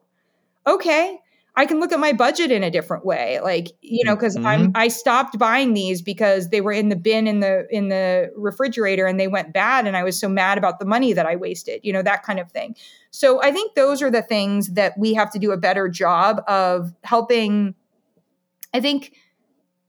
[0.66, 1.20] okay,
[1.56, 3.40] I can look at my budget in a different way.
[3.42, 4.48] Like, you know, because mm-hmm.
[4.48, 8.32] I'm I stopped buying these because they were in the bin in the in the
[8.36, 11.36] refrigerator and they went bad and I was so mad about the money that I
[11.36, 12.76] wasted, you know, that kind of thing.
[13.12, 16.42] So I think those are the things that we have to do a better job
[16.48, 17.76] of helping.
[18.74, 19.14] I think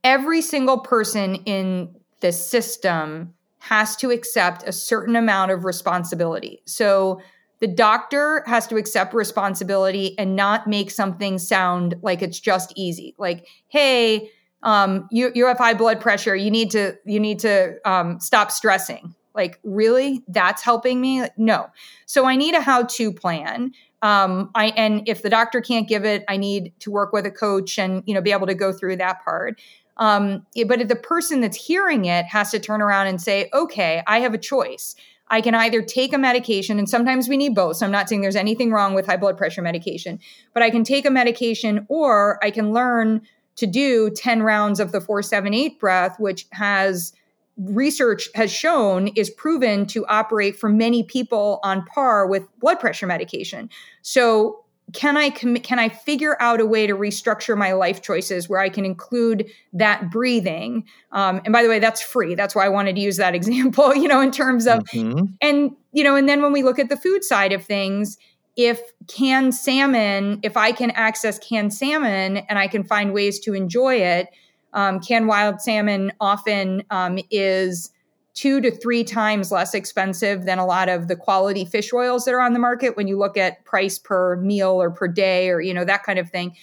[0.02, 6.60] every single person in the system has to accept a certain amount of responsibility.
[6.66, 7.22] So
[7.60, 13.14] the doctor has to accept responsibility and not make something sound like it's just easy.
[13.18, 14.30] Like, hey,
[14.62, 16.34] um, you you have high blood pressure.
[16.34, 19.14] You need to you need to um, stop stressing.
[19.34, 21.24] Like, really, that's helping me?
[21.36, 21.68] No.
[22.06, 23.72] So I need a how to plan.
[24.00, 27.30] Um, I and if the doctor can't give it, I need to work with a
[27.30, 29.60] coach and you know be able to go through that part.
[29.96, 34.02] Um, but if the person that's hearing it has to turn around and say, okay,
[34.06, 34.96] I have a choice.
[35.28, 37.78] I can either take a medication, and sometimes we need both.
[37.78, 40.20] So I'm not saying there's anything wrong with high blood pressure medication,
[40.52, 43.22] but I can take a medication or I can learn
[43.56, 47.12] to do 10 rounds of the 478 breath, which has
[47.56, 53.06] research has shown is proven to operate for many people on par with blood pressure
[53.06, 53.70] medication.
[54.02, 58.48] So can I com- can I figure out a way to restructure my life choices
[58.48, 60.84] where I can include that breathing?
[61.10, 62.34] Um, and by the way, that's free.
[62.34, 63.94] That's why I wanted to use that example.
[63.94, 65.26] You know, in terms of mm-hmm.
[65.40, 68.18] and you know, and then when we look at the food side of things,
[68.56, 73.54] if canned salmon, if I can access canned salmon and I can find ways to
[73.54, 74.28] enjoy it,
[74.74, 77.90] um, canned wild salmon often um, is
[78.34, 82.34] two to three times less expensive than a lot of the quality fish oils that
[82.34, 85.60] are on the market when you look at price per meal or per day or
[85.60, 86.54] you know that kind of thing.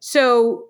[0.00, 0.66] So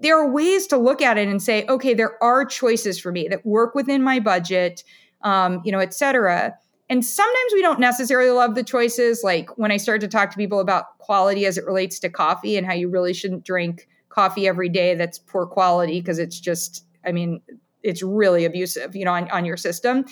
[0.00, 3.28] there are ways to look at it and say okay there are choices for me
[3.28, 4.84] that work within my budget
[5.22, 6.54] um, you know et cetera.
[6.90, 9.22] And sometimes we don't necessarily love the choices.
[9.24, 12.56] Like when i start to talk to people about quality as it relates to coffee
[12.58, 16.84] and how you really shouldn't drink coffee every day that's poor quality because it's just
[17.04, 17.40] i mean
[17.84, 20.04] it's really abusive, you know, on, on your system.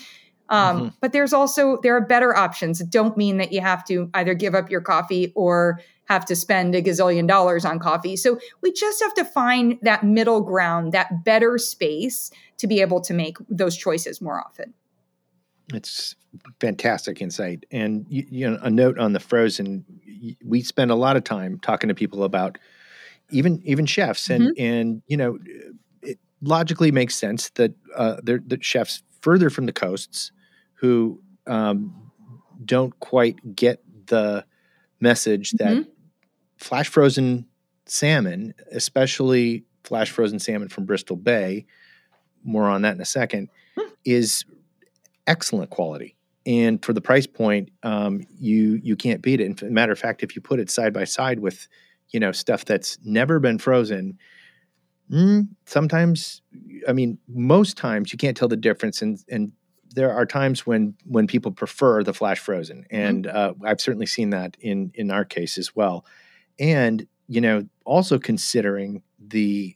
[0.49, 0.87] Um, mm-hmm.
[1.01, 2.79] But there's also there are better options.
[2.79, 6.35] It don't mean that you have to either give up your coffee or have to
[6.35, 8.15] spend a gazillion dollars on coffee.
[8.15, 13.01] So we just have to find that middle ground, that better space to be able
[13.01, 14.73] to make those choices more often.
[15.73, 16.15] It's
[16.59, 17.65] fantastic insight.
[17.71, 19.85] And you, you know, a note on the frozen.
[20.43, 22.57] We spend a lot of time talking to people about
[23.29, 24.61] even even chefs, and mm-hmm.
[24.61, 25.37] and you know,
[26.43, 30.31] logically makes sense that uh, the chefs further from the coasts
[30.75, 32.11] who um,
[32.65, 34.45] don't quite get the
[34.99, 35.89] message that mm-hmm.
[36.57, 37.45] flash frozen
[37.85, 41.65] salmon, especially flash frozen salmon from Bristol Bay,
[42.43, 43.87] more on that in a second, hmm.
[44.05, 44.45] is
[45.27, 46.15] excellent quality.
[46.45, 49.61] And for the price point, um, you you can't beat it.
[49.61, 51.67] And matter of fact, if you put it side by side with,
[52.09, 54.17] you know, stuff that's never been frozen,
[55.13, 56.41] mm, sometimes,
[56.87, 59.01] I mean, most times you can't tell the difference.
[59.01, 59.51] And and
[59.95, 62.95] there are times when when people prefer the flash frozen, mm-hmm.
[62.95, 63.63] and mm-hmm.
[63.63, 66.05] uh, I've certainly seen that in in our case as well.
[66.59, 69.75] And you know, also considering the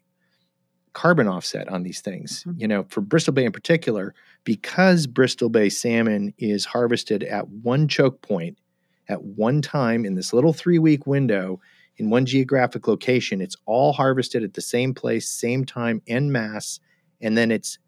[0.94, 2.44] carbon offset on these things.
[2.44, 2.62] Mm-hmm.
[2.62, 7.88] You know, for Bristol Bay in particular, because Bristol Bay salmon is harvested at one
[7.88, 8.58] choke point
[9.08, 11.60] at one time in this little three week window
[11.98, 16.80] in one geographic location, it's all harvested at the same place, same time, en masse,
[17.22, 17.80] and then it's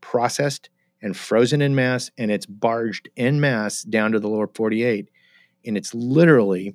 [0.00, 0.68] processed
[1.00, 5.08] and frozen in mass and it's barged en masse down to the lower 48.
[5.64, 6.74] And it's literally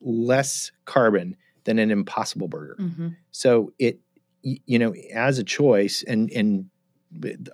[0.00, 2.76] less carbon than an impossible burger.
[2.78, 3.08] Mm-hmm.
[3.32, 4.00] So it
[4.46, 6.70] you know, as a choice, and and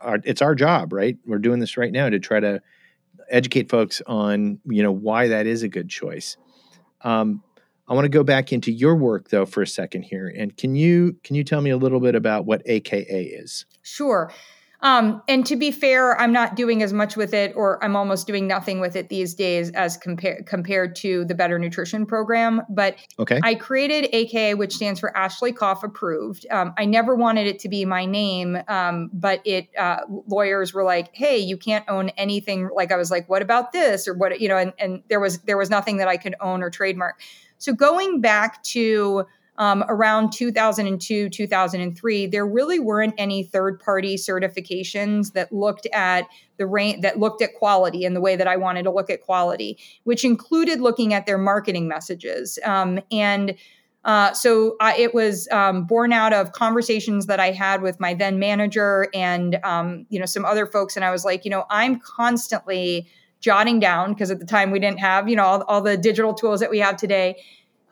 [0.02, 1.16] our, it's our job, right?
[1.24, 2.60] We're doing this right now to try to
[3.30, 6.36] educate folks on you know why that is a good choice.
[7.00, 7.42] Um,
[7.93, 10.74] I want to go back into your work though for a second here, and can
[10.74, 13.66] you can you tell me a little bit about what AKA is?
[13.82, 14.32] Sure.
[14.83, 18.26] Um, and to be fair, I'm not doing as much with it, or I'm almost
[18.26, 22.62] doing nothing with it these days as compared compared to the Better Nutrition Program.
[22.68, 23.41] But okay.
[23.45, 26.47] I created AKA, which stands for Ashley Koff Approved.
[26.51, 30.85] Um, I never wanted it to be my name, um, but it uh, lawyers were
[30.85, 34.41] like, "Hey, you can't own anything." Like I was like, "What about this?" or what
[34.41, 37.20] you know, and, and there was there was nothing that I could own or trademark.
[37.59, 39.26] So going back to
[39.59, 46.26] um, around 2002, 2003, there really weren't any third party certifications that looked at
[46.57, 49.22] the range that looked at quality in the way that I wanted to look at
[49.22, 52.59] quality, which included looking at their marketing messages.
[52.64, 53.55] Um, and
[54.05, 58.14] uh, so uh, it was um, born out of conversations that I had with my
[58.14, 61.66] then manager and um, you know some other folks, and I was like, you know,
[61.70, 63.07] I'm constantly
[63.40, 66.32] jotting down because at the time we didn't have you know all, all the digital
[66.32, 67.36] tools that we have today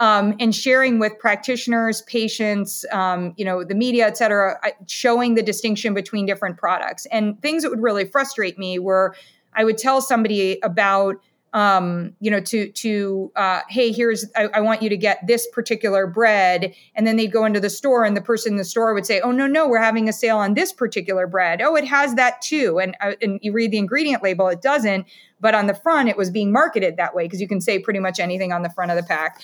[0.00, 5.42] um, and sharing with practitioners, patients, um, you know, the media, et cetera, showing the
[5.42, 7.06] distinction between different products.
[7.12, 9.14] And things that would really frustrate me were
[9.52, 11.16] I would tell somebody about,
[11.52, 15.48] um, you know, to to uh, hey, here's I, I, want you to get this
[15.48, 18.94] particular bread, and then they'd go into the store, and the person in the store
[18.94, 21.60] would say, oh no no, we're having a sale on this particular bread.
[21.60, 25.06] Oh, it has that too, and uh, and you read the ingredient label, it doesn't,
[25.40, 28.00] but on the front it was being marketed that way because you can say pretty
[28.00, 29.42] much anything on the front of the pack.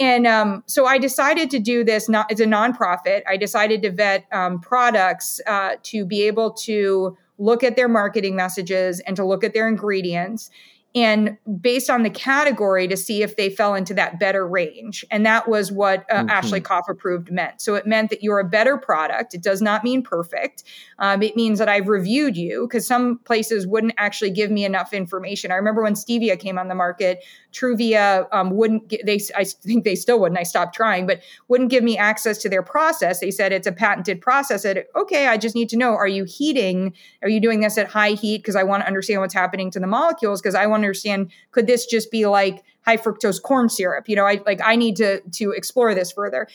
[0.00, 3.22] And um, so I decided to do this not as a nonprofit.
[3.28, 8.36] I decided to vet um, products uh, to be able to look at their marketing
[8.36, 10.50] messages and to look at their ingredients
[10.94, 15.04] and based on the category to see if they fell into that better range.
[15.10, 16.30] And that was what uh, mm-hmm.
[16.30, 17.60] Ashley Koff approved meant.
[17.60, 19.34] So it meant that you're a better product.
[19.34, 20.62] It does not mean perfect.
[21.00, 24.92] Um, it means that I've reviewed you because some places wouldn't actually give me enough
[24.92, 25.50] information.
[25.50, 29.82] I remember when Stevia came on the market, Truvia um, wouldn't, get, they, I think
[29.82, 33.18] they still wouldn't, I stopped trying, but wouldn't give me access to their process.
[33.18, 34.60] They said it's a patented process.
[34.60, 36.94] I said, okay, I just need to know, are you heating?
[37.22, 38.38] Are you doing this at high heat?
[38.38, 41.66] Because I want to understand what's happening to the molecules because I want understand could
[41.66, 44.08] this just be like high fructose corn syrup?
[44.08, 46.46] You know i like i need to to explore this further.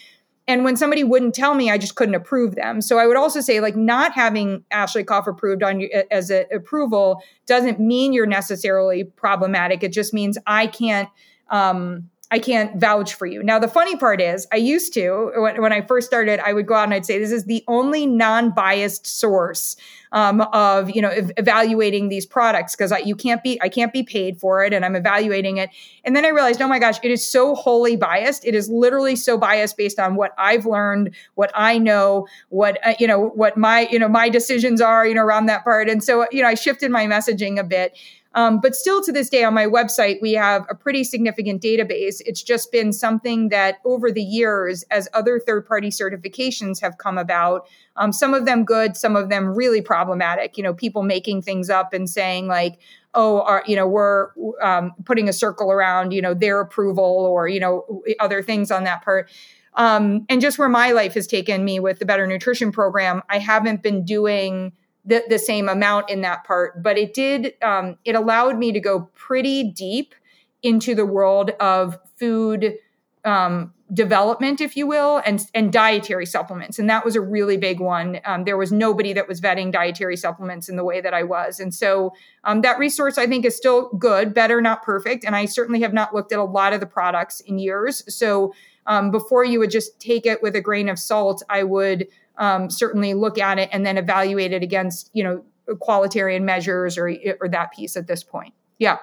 [0.47, 2.81] And when somebody wouldn't tell me i just couldn't approve them.
[2.81, 6.45] So i would also say like not having ashley koff approved on you as an
[6.51, 9.83] approval doesn't mean you're necessarily problematic.
[9.83, 11.09] It just means i can't
[11.49, 13.41] um I can't vouch for you.
[13.41, 16.67] Now, the funny part is, I used to, when, when I first started, I would
[16.67, 19.75] go out and I'd say, this is the only non biased source
[20.11, 24.03] um, of you know ev- evaluating these products because you can't be I can't be
[24.03, 25.69] paid for it and I'm evaluating it.
[26.03, 28.45] And then I realized oh my gosh it is so wholly biased.
[28.45, 32.95] It is literally so biased based on what I've learned what I know what uh,
[32.99, 35.89] you know what my you know my decisions are you know around that part.
[35.89, 37.97] And so you know I shifted my messaging a bit
[38.35, 42.21] um, but still to this day on my website, we have a pretty significant database.
[42.25, 47.17] It's just been something that over the years, as other third party certifications have come
[47.17, 50.57] about, um, some of them good, some of them really problematic.
[50.57, 52.79] You know, people making things up and saying, like,
[53.15, 54.29] oh, our, you know, we're
[54.61, 58.83] um, putting a circle around, you know, their approval or, you know, other things on
[58.83, 59.29] that part.
[59.73, 63.39] Um, and just where my life has taken me with the Better Nutrition Program, I
[63.39, 64.73] haven't been doing
[65.09, 68.79] the, the same amount in that part, but it did, um, it allowed me to
[68.79, 70.15] go pretty deep
[70.61, 72.77] into the world of food
[73.25, 77.79] um, development, if you will, and and dietary supplements, and that was a really big
[77.79, 78.19] one.
[78.23, 81.59] Um, there was nobody that was vetting dietary supplements in the way that I was,
[81.59, 85.25] and so um, that resource I think is still good, better, not perfect.
[85.25, 88.03] And I certainly have not looked at a lot of the products in years.
[88.13, 88.53] So
[88.85, 92.07] um, before you would just take it with a grain of salt, I would
[92.39, 95.43] um, certainly look at it and then evaluate it against you know
[95.79, 98.53] qualitarian measures or or that piece at this point.
[98.79, 98.97] Yeah.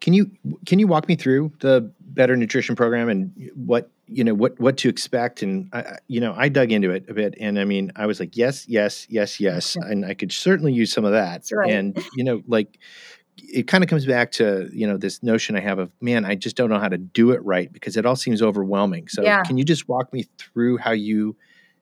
[0.00, 0.30] Can you
[0.66, 4.76] can you walk me through the better nutrition program and what you know what what
[4.78, 7.92] to expect and I, you know I dug into it a bit and I mean
[7.96, 11.44] I was like yes yes yes yes and I could certainly use some of that
[11.52, 11.72] right.
[11.72, 12.78] and you know like
[13.38, 16.36] it kind of comes back to you know this notion I have of man I
[16.36, 19.42] just don't know how to do it right because it all seems overwhelming so yeah.
[19.42, 21.36] can you just walk me through how you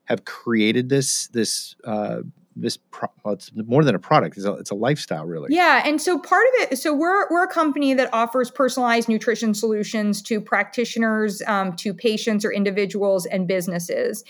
[0.07, 2.21] have created this this uh,
[2.57, 5.49] this pro- well, it's more than a product it's a, it's a lifestyle really.
[5.51, 9.55] Yeah and so part of it so we're we're a company that offers personalized nutrition
[9.55, 14.25] solutions to practitioners um, to patients or individuals and businesses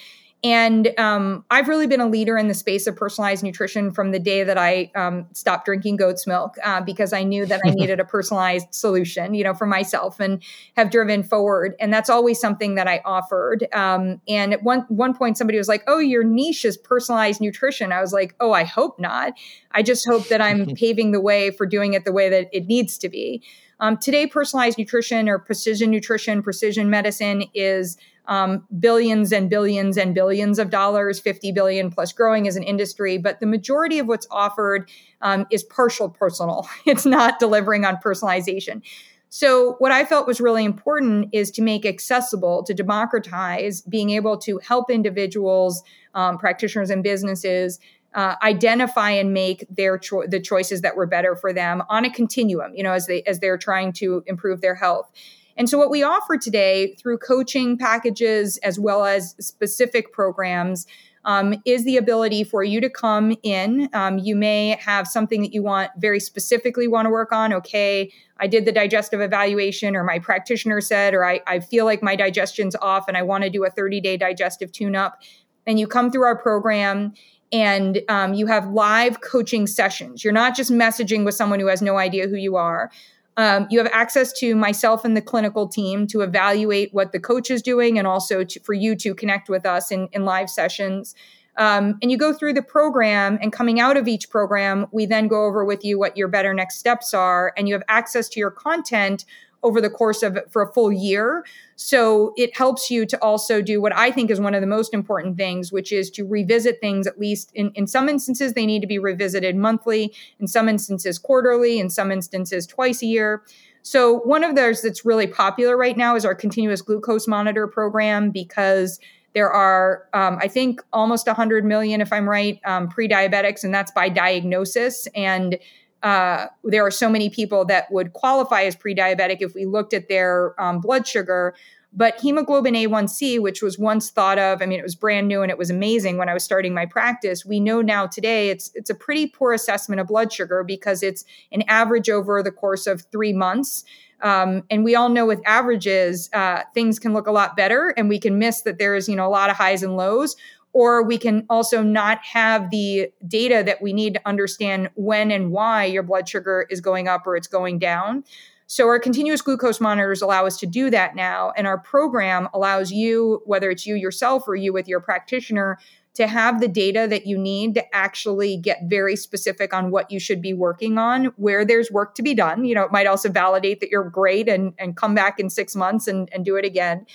[0.44, 4.18] and um, I've really been a leader in the space of personalized nutrition from the
[4.18, 7.98] day that I um, stopped drinking goat's milk uh, because I knew that I needed
[7.98, 10.42] a personalized solution, you know, for myself, and
[10.76, 11.74] have driven forward.
[11.80, 13.66] And that's always something that I offered.
[13.72, 17.90] Um, and at one one point, somebody was like, "Oh, your niche is personalized nutrition."
[17.90, 19.32] I was like, "Oh, I hope not.
[19.70, 22.66] I just hope that I'm paving the way for doing it the way that it
[22.66, 23.42] needs to be."
[23.80, 30.14] Um, today, personalized nutrition or precision nutrition, precision medicine is um, billions and billions and
[30.14, 33.18] billions of dollars, 50 billion plus growing as an industry.
[33.18, 38.82] But the majority of what's offered um, is partial personal, it's not delivering on personalization.
[39.30, 44.38] So, what I felt was really important is to make accessible, to democratize being able
[44.38, 45.82] to help individuals,
[46.14, 47.80] um, practitioners, and businesses
[48.14, 52.10] uh, identify and make their cho- the choices that were better for them on a
[52.10, 52.76] continuum.
[52.76, 55.10] You know, as they as they're trying to improve their health.
[55.56, 60.86] And so, what we offer today through coaching packages as well as specific programs
[61.24, 63.88] um, is the ability for you to come in.
[63.92, 67.52] Um, you may have something that you want very specifically want to work on.
[67.52, 72.02] Okay, I did the digestive evaluation, or my practitioner said, or I, I feel like
[72.02, 75.22] my digestion's off and I want to do a 30 day digestive tune up.
[75.66, 77.14] And you come through our program
[77.52, 80.24] and um, you have live coaching sessions.
[80.24, 82.90] You're not just messaging with someone who has no idea who you are.
[83.36, 87.50] Um, you have access to myself and the clinical team to evaluate what the coach
[87.50, 91.14] is doing and also to, for you to connect with us in, in live sessions.
[91.56, 95.28] Um, and you go through the program, and coming out of each program, we then
[95.28, 98.40] go over with you what your better next steps are, and you have access to
[98.40, 99.24] your content
[99.64, 101.44] over the course of for a full year.
[101.74, 104.94] So it helps you to also do what I think is one of the most
[104.94, 108.80] important things, which is to revisit things at least in, in some instances, they need
[108.82, 113.42] to be revisited monthly, in some instances, quarterly, in some instances, twice a year.
[113.82, 118.30] So one of those that's really popular right now is our continuous glucose monitor program
[118.30, 119.00] because
[119.34, 123.74] there are, um, I think, almost 100 million, if I'm right, um, pre diabetics, and
[123.74, 125.08] that's by diagnosis.
[125.14, 125.58] And
[126.04, 130.08] uh, there are so many people that would qualify as pre-diabetic if we looked at
[130.08, 131.54] their um, blood sugar
[131.96, 135.50] but hemoglobin A1C, which was once thought of, I mean, it was brand new and
[135.50, 137.44] it was amazing when I was starting my practice.
[137.44, 141.24] We know now today it's it's a pretty poor assessment of blood sugar because it's
[141.52, 143.84] an average over the course of three months.
[144.22, 148.08] Um, and we all know with averages, uh, things can look a lot better, and
[148.08, 150.34] we can miss that there's you know a lot of highs and lows
[150.74, 155.52] or we can also not have the data that we need to understand when and
[155.52, 158.24] why your blood sugar is going up or it's going down.
[158.66, 161.52] So, our continuous glucose monitors allow us to do that now.
[161.56, 165.78] And our program allows you, whether it's you yourself or you with your practitioner,
[166.14, 170.18] to have the data that you need to actually get very specific on what you
[170.18, 172.64] should be working on, where there's work to be done.
[172.64, 175.76] You know, it might also validate that you're great and, and come back in six
[175.76, 177.06] months and, and do it again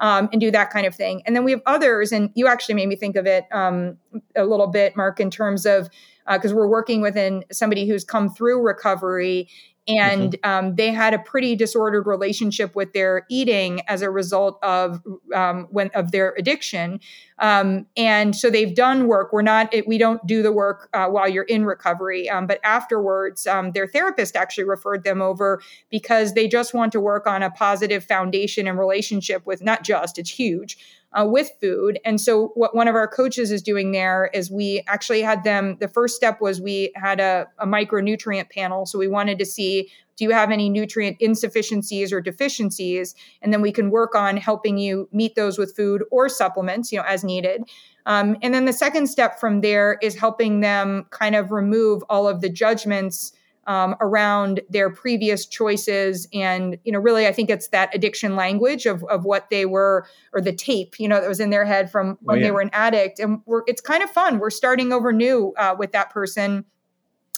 [0.00, 1.22] um, and do that kind of thing.
[1.26, 3.98] And then we have others, and you actually made me think of it um,
[4.36, 5.88] a little bit, Mark, in terms of
[6.30, 9.48] because uh, we're working within somebody who's come through recovery
[9.88, 10.50] and mm-hmm.
[10.50, 15.02] um, they had a pretty disordered relationship with their eating as a result of
[15.34, 17.00] um, when of their addiction.
[17.38, 19.32] Um, and so they've done work.
[19.32, 22.28] We're not we don't do the work uh, while you're in recovery.
[22.28, 27.00] Um, but afterwards um, their therapist actually referred them over because they just want to
[27.00, 30.78] work on a positive foundation and relationship with not just it's huge
[31.12, 31.98] uh, with food.
[32.04, 35.76] And so, what one of our coaches is doing there is we actually had them.
[35.80, 38.86] The first step was we had a, a micronutrient panel.
[38.86, 43.14] So, we wanted to see do you have any nutrient insufficiencies or deficiencies?
[43.40, 46.98] And then we can work on helping you meet those with food or supplements, you
[46.98, 47.62] know, as needed.
[48.04, 52.26] Um, and then the second step from there is helping them kind of remove all
[52.26, 53.32] of the judgments
[53.68, 56.26] um, around their previous choices.
[56.34, 60.06] And you know really i think it's that addiction language of, of what they were
[60.32, 62.46] or the tape you know that was in their head from oh, when oh, yeah.
[62.46, 63.18] they were an addict.
[63.20, 64.38] And it's kind of fun.
[64.38, 66.64] We're starting over new uh, with that person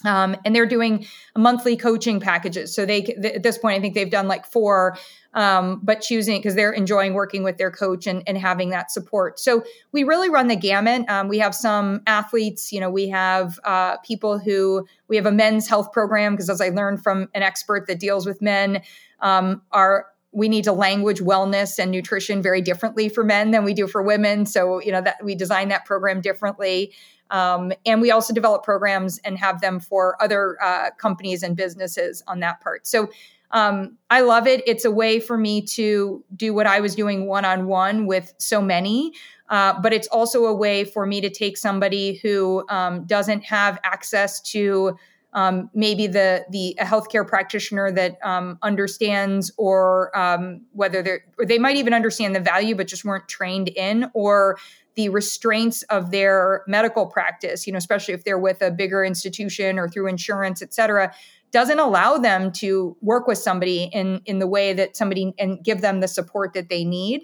[0.04, 2.74] um, and they're doing monthly coaching packages.
[2.74, 4.96] So they, th- at this point, I think they've done like four,
[5.34, 9.38] um, but choosing because they're enjoying working with their coach and, and, having that support.
[9.38, 11.08] So we really run the gamut.
[11.08, 15.32] Um, we have some athletes, you know, we have uh, people who we have a
[15.32, 18.82] men's health program because as I learned from an expert that deals with men,
[19.20, 23.74] um, are we need to language wellness and nutrition very differently for men than we
[23.74, 24.46] do for women.
[24.46, 26.92] So you know that we design that program differently.
[27.30, 32.22] Um, and we also develop programs and have them for other uh, companies and businesses
[32.26, 32.86] on that part.
[32.86, 33.10] So
[33.52, 34.62] um, I love it.
[34.66, 38.32] It's a way for me to do what I was doing one on one with
[38.38, 39.12] so many.
[39.48, 43.80] Uh, but it's also a way for me to take somebody who um, doesn't have
[43.82, 44.96] access to
[45.32, 51.46] um, maybe the the a healthcare practitioner that um, understands or um, whether they're or
[51.46, 54.58] they might even understand the value but just weren't trained in or
[55.00, 59.78] the restraints of their medical practice, you know, especially if they're with a bigger institution
[59.78, 61.12] or through insurance, et cetera,
[61.52, 65.80] doesn't allow them to work with somebody in in the way that somebody and give
[65.80, 67.20] them the support that they need.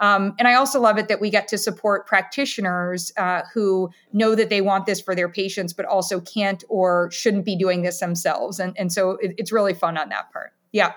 [0.00, 4.34] Um, and I also love it that we get to support practitioners uh, who know
[4.36, 7.98] that they want this for their patients, but also can't or shouldn't be doing this
[7.98, 8.60] themselves.
[8.60, 10.52] And, and so it, it's really fun on that part.
[10.70, 10.92] Yeah.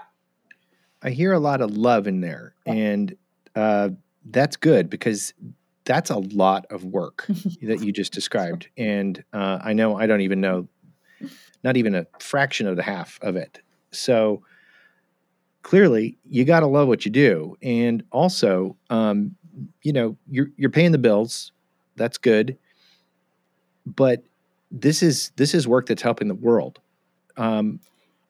[1.01, 2.53] I hear a lot of love in there.
[2.65, 3.15] And
[3.55, 3.89] uh,
[4.29, 5.33] that's good because
[5.91, 7.25] that's a lot of work
[7.61, 8.69] that you just described.
[8.77, 10.69] And uh, I know I don't even know,
[11.65, 13.59] not even a fraction of the half of it.
[13.91, 14.41] So
[15.63, 19.35] clearly, you got to love what you do, and also, um,
[19.83, 21.51] you know, you're you're paying the bills.
[21.97, 22.57] That's good,
[23.85, 24.23] but
[24.71, 26.79] this is this is work that's helping the world.
[27.35, 27.81] Um,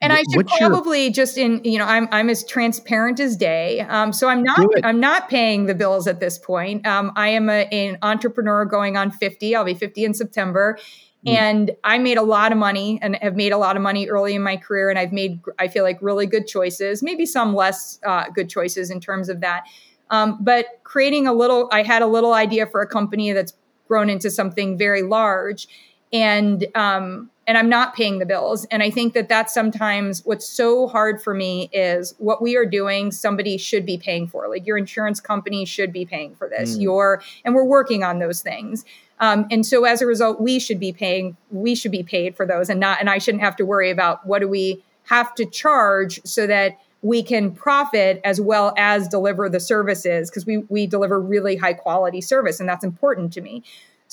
[0.01, 3.81] and I should probably your, just in you know I'm I'm as transparent as day.
[3.81, 6.85] Um, so I'm not I'm not paying the bills at this point.
[6.87, 9.55] Um, I am a, an entrepreneur going on 50.
[9.55, 10.77] I'll be 50 in September.
[11.25, 11.33] Mm.
[11.33, 14.33] And I made a lot of money and have made a lot of money early
[14.33, 14.89] in my career.
[14.89, 18.89] And I've made, I feel like, really good choices, maybe some less uh, good choices
[18.89, 19.65] in terms of that.
[20.09, 23.53] Um, but creating a little, I had a little idea for a company that's
[23.87, 25.67] grown into something very large.
[26.11, 28.65] And um, and I'm not paying the bills.
[28.65, 32.65] And I think that that's sometimes what's so hard for me is what we are
[32.65, 34.47] doing, somebody should be paying for.
[34.47, 36.77] Like your insurance company should be paying for this.
[36.77, 36.81] Mm.
[36.81, 38.85] Your and we're working on those things.
[39.19, 41.37] Um, and so as a result, we should be paying.
[41.51, 42.99] We should be paid for those, and not.
[42.99, 46.77] And I shouldn't have to worry about what do we have to charge so that
[47.03, 51.73] we can profit as well as deliver the services because we we deliver really high
[51.73, 53.63] quality service, and that's important to me.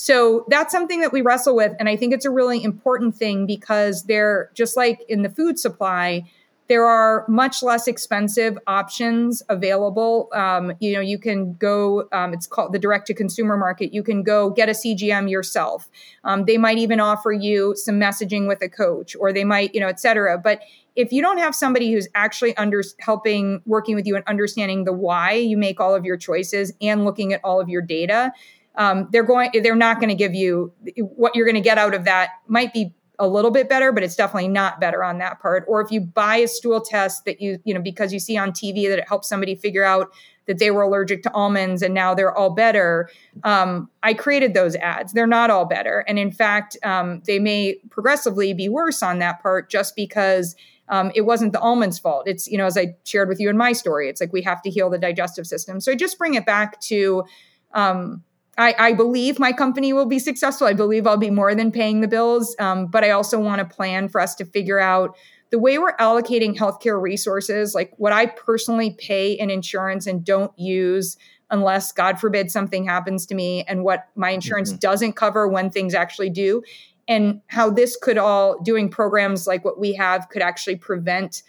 [0.00, 1.74] So that's something that we wrestle with.
[1.80, 5.58] And I think it's a really important thing because they're just like in the food
[5.58, 6.22] supply,
[6.68, 10.28] there are much less expensive options available.
[10.32, 13.92] Um, you know, you can go, um, it's called the direct to consumer market.
[13.92, 15.88] You can go get a CGM yourself.
[16.22, 19.80] Um, they might even offer you some messaging with a coach, or they might, you
[19.80, 20.38] know, et cetera.
[20.38, 20.60] But
[20.94, 24.92] if you don't have somebody who's actually under helping working with you and understanding the
[24.92, 28.32] why you make all of your choices and looking at all of your data,
[28.78, 31.92] um, they're going they're not going to give you what you're going to get out
[31.92, 35.40] of that might be a little bit better but it's definitely not better on that
[35.40, 35.64] part.
[35.66, 38.52] Or if you buy a stool test that you you know because you see on
[38.52, 40.12] tv that it helps somebody figure out
[40.46, 43.10] that they were allergic to almonds and now they're all better
[43.44, 45.12] um, i created those ads.
[45.12, 46.04] They're not all better.
[46.06, 50.54] And in fact um, they may progressively be worse on that part just because
[50.88, 52.28] um, it wasn't the almonds fault.
[52.28, 54.62] It's you know as i shared with you in my story it's like we have
[54.62, 55.80] to heal the digestive system.
[55.80, 57.24] So i just bring it back to
[57.72, 58.22] um,
[58.58, 60.66] I, I, believe my company will be successful.
[60.66, 62.56] I believe I'll be more than paying the bills.
[62.58, 65.16] Um, but I also want to plan for us to figure out
[65.50, 70.52] the way we're allocating healthcare resources, like what I personally pay in insurance and don't
[70.58, 71.16] use
[71.50, 74.80] unless, God forbid, something happens to me, and what my insurance mm-hmm.
[74.80, 76.62] doesn't cover when things actually do.
[77.06, 81.42] And how this could all, doing programs like what we have, could actually prevent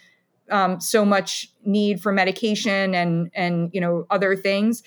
[0.50, 4.82] um, so much need for medication and and you know other things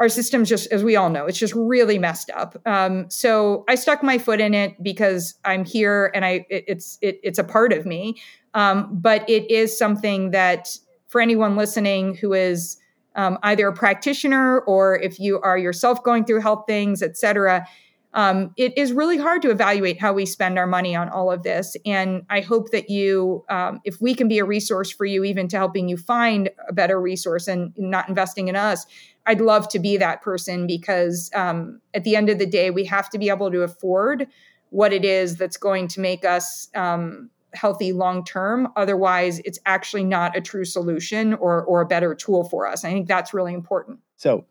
[0.00, 2.56] our system's just, as we all know, it's just really messed up.
[2.66, 6.98] Um, so I stuck my foot in it because I'm here and I it, it's
[7.02, 8.20] it, it's a part of me.
[8.54, 10.76] Um, but it is something that
[11.06, 12.78] for anyone listening who is
[13.14, 17.66] um, either a practitioner or if you are yourself going through health things, et cetera,
[18.14, 21.42] um, it is really hard to evaluate how we spend our money on all of
[21.42, 21.76] this.
[21.84, 25.46] And I hope that you, um, if we can be a resource for you, even
[25.48, 28.86] to helping you find a better resource and not investing in us,
[29.26, 32.84] I'd love to be that person because um, at the end of the day, we
[32.86, 34.26] have to be able to afford
[34.70, 38.68] what it is that's going to make us um, healthy long term.
[38.76, 42.84] Otherwise, it's actually not a true solution or or a better tool for us.
[42.84, 44.00] I think that's really important.
[44.16, 44.46] So,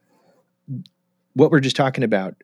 [1.34, 2.36] what we're just talking about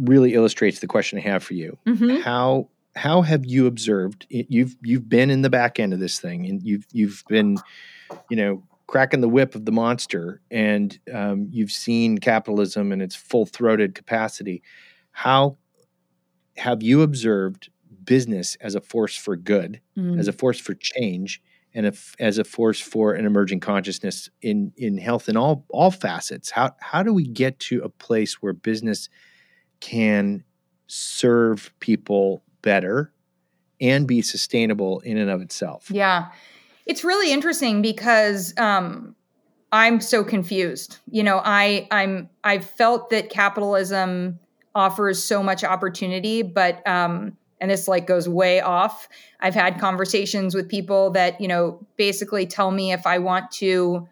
[0.00, 1.78] really illustrates the question I have for you.
[1.86, 2.22] Mm-hmm.
[2.22, 6.46] How how have you observed you've you've been in the back end of this thing
[6.46, 7.56] and you've you've been
[8.28, 13.14] you know cracking the whip of the monster and um, you've seen capitalism in its
[13.14, 14.62] full-throated capacity
[15.12, 15.56] how
[16.56, 17.70] have you observed
[18.04, 20.18] business as a force for good mm.
[20.18, 21.42] as a force for change
[21.74, 25.90] and if, as a force for an emerging consciousness in in health in all all
[25.90, 29.08] facets how how do we get to a place where business
[29.80, 30.44] can
[30.86, 33.12] serve people better
[33.80, 35.90] and be sustainable in and of itself.
[35.90, 36.28] Yeah.
[36.86, 39.14] It's really interesting because um,
[39.70, 40.98] I'm so confused.
[41.10, 44.38] You know, I I'm I've felt that capitalism
[44.74, 49.08] offers so much opportunity, but um, and this like goes way off.
[49.40, 54.08] I've had conversations with people that you know basically tell me if I want to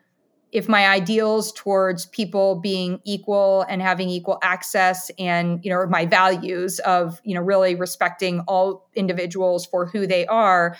[0.52, 6.06] if my ideals towards people being equal and having equal access and you know my
[6.06, 10.76] values of you know really respecting all individuals for who they are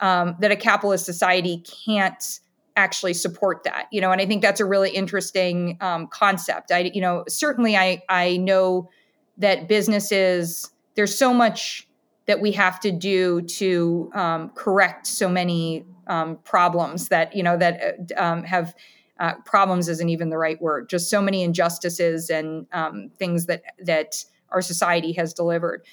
[0.00, 2.40] um, that a capitalist society can't
[2.76, 6.72] actually support that you know and i think that's a really interesting um, concept.
[6.72, 8.90] I you know certainly i i know
[9.38, 11.86] that businesses there's so much
[12.26, 17.56] that we have to do to um, correct so many um, problems that you know
[17.56, 18.74] that uh, um, have
[19.20, 23.62] uh, problems isn't even the right word just so many injustices and um, things that
[23.78, 25.84] that our society has delivered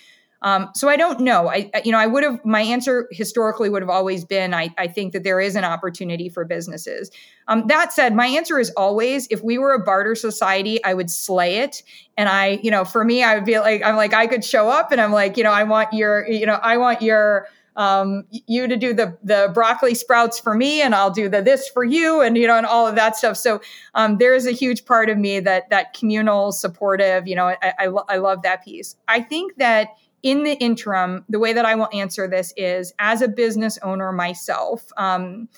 [0.41, 3.81] um, so i don't know i you know i would have my answer historically would
[3.81, 7.11] have always been i, I think that there is an opportunity for businesses
[7.47, 11.09] um, that said my answer is always if we were a barter society i would
[11.09, 11.83] slay it
[12.17, 14.69] and i you know for me i would be like i'm like i could show
[14.69, 18.25] up and i'm like you know i want your you know i want your um,
[18.31, 21.83] you to do the the broccoli sprouts for me, and I'll do the this for
[21.83, 23.37] you, and you know, and all of that stuff.
[23.37, 23.61] So
[23.95, 27.27] um, there is a huge part of me that that communal, supportive.
[27.27, 28.95] You know, I, I, I love that piece.
[29.07, 29.89] I think that
[30.23, 34.11] in the interim, the way that I will answer this is as a business owner
[34.11, 35.49] myself, um,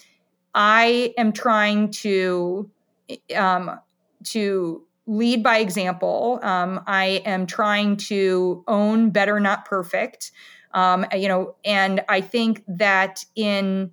[0.56, 2.70] I am trying to
[3.36, 3.80] um,
[4.26, 6.40] to lead by example.
[6.44, 10.32] Um, I am trying to own better, not perfect.
[10.74, 13.92] Um, you know, and I think that in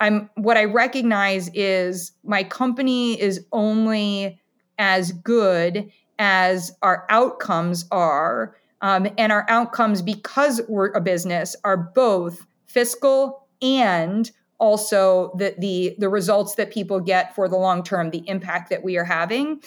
[0.00, 4.40] I'm what I recognize is my company is only
[4.78, 8.56] as good as our outcomes are.
[8.80, 15.94] Um, and our outcomes, because we're a business, are both fiscal and also the, the
[15.98, 19.60] the results that people get for the long term, the impact that we are having.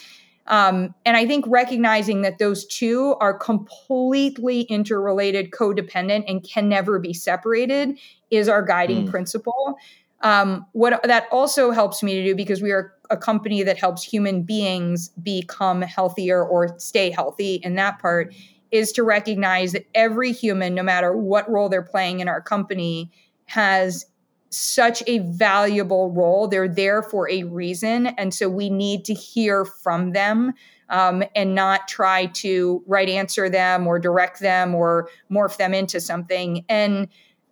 [0.47, 6.99] Um, and I think recognizing that those two are completely interrelated, codependent, and can never
[6.99, 7.97] be separated
[8.31, 9.11] is our guiding mm.
[9.11, 9.77] principle.
[10.21, 14.03] Um, what that also helps me to do because we are a company that helps
[14.03, 18.33] human beings become healthier or stay healthy in that part
[18.71, 23.11] is to recognize that every human, no matter what role they're playing in our company,
[23.45, 24.05] has
[24.49, 26.47] such a valuable role.
[26.47, 28.07] They're there for a reason.
[28.07, 30.53] And so we need to hear from them
[30.89, 36.01] um, and not try to right answer them or direct them or morph them into
[36.01, 36.65] something.
[36.67, 37.07] And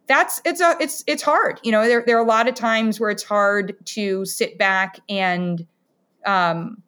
[0.08, 1.60] that's it's a it's it's hard.
[1.64, 5.00] You know, there there are a lot of times where it's hard to sit back
[5.08, 5.66] and
[6.26, 6.82] um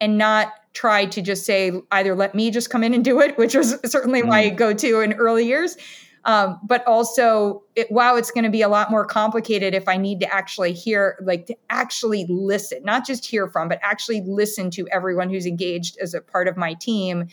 [0.00, 3.36] and not try to just say either let me just come in and do it,
[3.36, 4.28] which was certainly mm.
[4.28, 5.76] my go-to in early years,
[6.24, 9.96] um, but also, it, wow, it's going to be a lot more complicated if I
[9.96, 14.70] need to actually hear, like to actually listen, not just hear from, but actually listen
[14.70, 17.26] to everyone who's engaged as a part of my team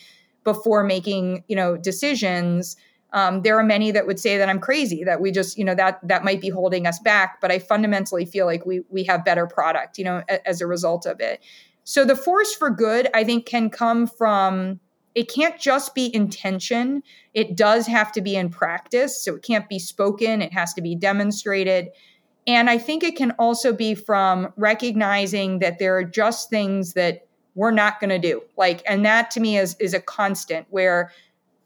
[0.43, 2.75] before making, you know, decisions.
[3.13, 5.75] Um, there are many that would say that I'm crazy, that we just, you know,
[5.75, 7.39] that that might be holding us back.
[7.41, 10.67] But I fundamentally feel like we we have better product, you know, a, as a
[10.67, 11.43] result of it.
[11.89, 14.79] So the force for good, I think, can come from
[15.15, 17.01] it can't just be intention.
[17.33, 19.19] It does have to be in practice.
[19.25, 21.89] So it can't be spoken, it has to be demonstrated.
[22.45, 27.25] And I think it can also be from recognizing that there are just things that
[27.55, 28.43] we're not going to do.
[28.55, 31.11] Like, and that to me is, is a constant where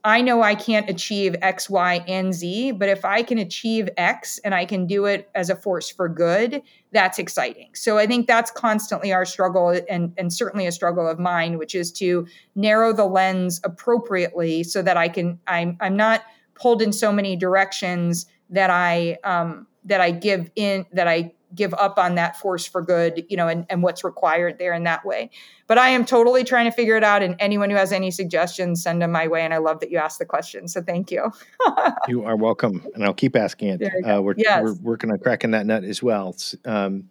[0.06, 4.38] I know I can't achieve X, Y, and Z, but if I can achieve X
[4.40, 7.70] and I can do it as a force for good, that's exciting.
[7.74, 11.74] So I think that's constantly our struggle and, and certainly a struggle of mine, which
[11.74, 16.24] is to narrow the lens appropriately so that I can, I'm, I'm not
[16.56, 21.74] pulled in so many directions that I, um, that I give in, that I give
[21.76, 25.06] up on that force for good, you know, and, and what's required there in that
[25.06, 25.30] way.
[25.68, 27.22] But I am totally trying to figure it out.
[27.22, 29.42] And anyone who has any suggestions, send them my way.
[29.42, 30.68] And I love that you asked the question.
[30.68, 31.32] So thank you.
[32.08, 32.86] you are welcome.
[32.94, 34.06] And I'll keep asking it.
[34.06, 34.62] Uh, we're, yes.
[34.64, 36.36] we're working on cracking that nut as well.
[36.66, 37.10] Um,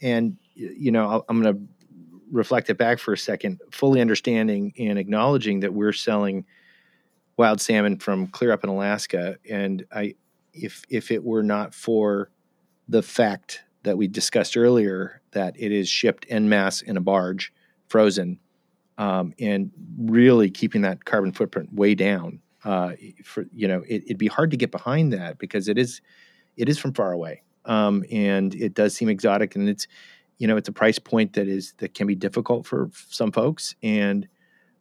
[0.00, 1.62] and, you know, I'm going to
[2.30, 6.44] reflect it back for a second, fully understanding and acknowledging that we're selling
[7.36, 9.36] wild salmon from clear up in Alaska.
[9.48, 10.14] And I,
[10.52, 12.30] if if it were not for
[12.88, 17.52] the fact that we discussed earlier that it is shipped en masse in a barge,
[17.88, 18.38] frozen,
[18.98, 22.40] um, and really keeping that carbon footprint way down.
[22.64, 26.00] Uh, for you know, it, would be hard to get behind that because it is
[26.56, 29.86] it is from far away, um, and it does seem exotic, and it's
[30.38, 33.74] you know it's a price point that is that can be difficult for some folks,
[33.82, 34.26] and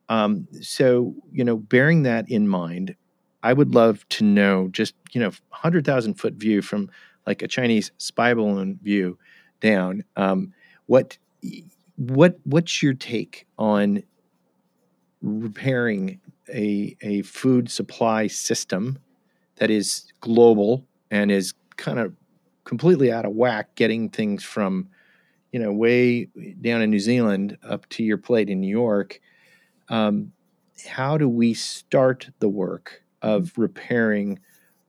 [0.09, 2.95] um, so you know, bearing that in mind,
[3.41, 6.89] I would love to know just you know, hundred thousand foot view from
[7.25, 9.17] like a Chinese spy balloon view
[9.61, 10.03] down.
[10.15, 10.53] Um,
[10.85, 11.17] what
[11.95, 14.03] what what's your take on
[15.21, 16.19] repairing
[16.49, 18.99] a a food supply system
[19.55, 22.13] that is global and is kind of
[22.63, 24.89] completely out of whack, getting things from
[25.51, 26.25] you know way
[26.61, 29.19] down in New Zealand up to your plate in New York.
[29.89, 30.31] Um,
[30.87, 34.39] how do we start the work of repairing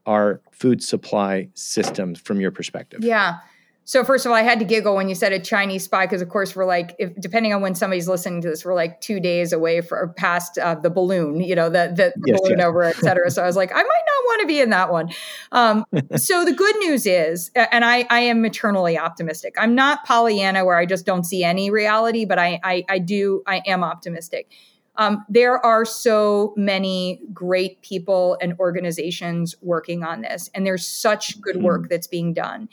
[0.06, 3.00] our food supply systems from your perspective?
[3.02, 3.38] Yeah.
[3.86, 6.22] So first of all, I had to giggle when you said a Chinese spy because,
[6.22, 9.20] of course, we're like, if, depending on when somebody's listening to this, we're like two
[9.20, 12.66] days away for past uh, the balloon, you know, the, the, yes, balloon yes.
[12.66, 13.30] over, et cetera.
[13.30, 15.10] so I was like, I might not want to be in that one.
[15.52, 15.84] Um,
[16.16, 19.54] so the good news is, and I, I am maternally optimistic.
[19.58, 23.42] I'm not Pollyanna where I just don't see any reality, but I, I, I do,
[23.46, 24.50] I am optimistic
[24.96, 31.40] um, there are so many great people and organizations working on this, and there's such
[31.40, 31.88] good work mm-hmm.
[31.88, 32.68] that's being done.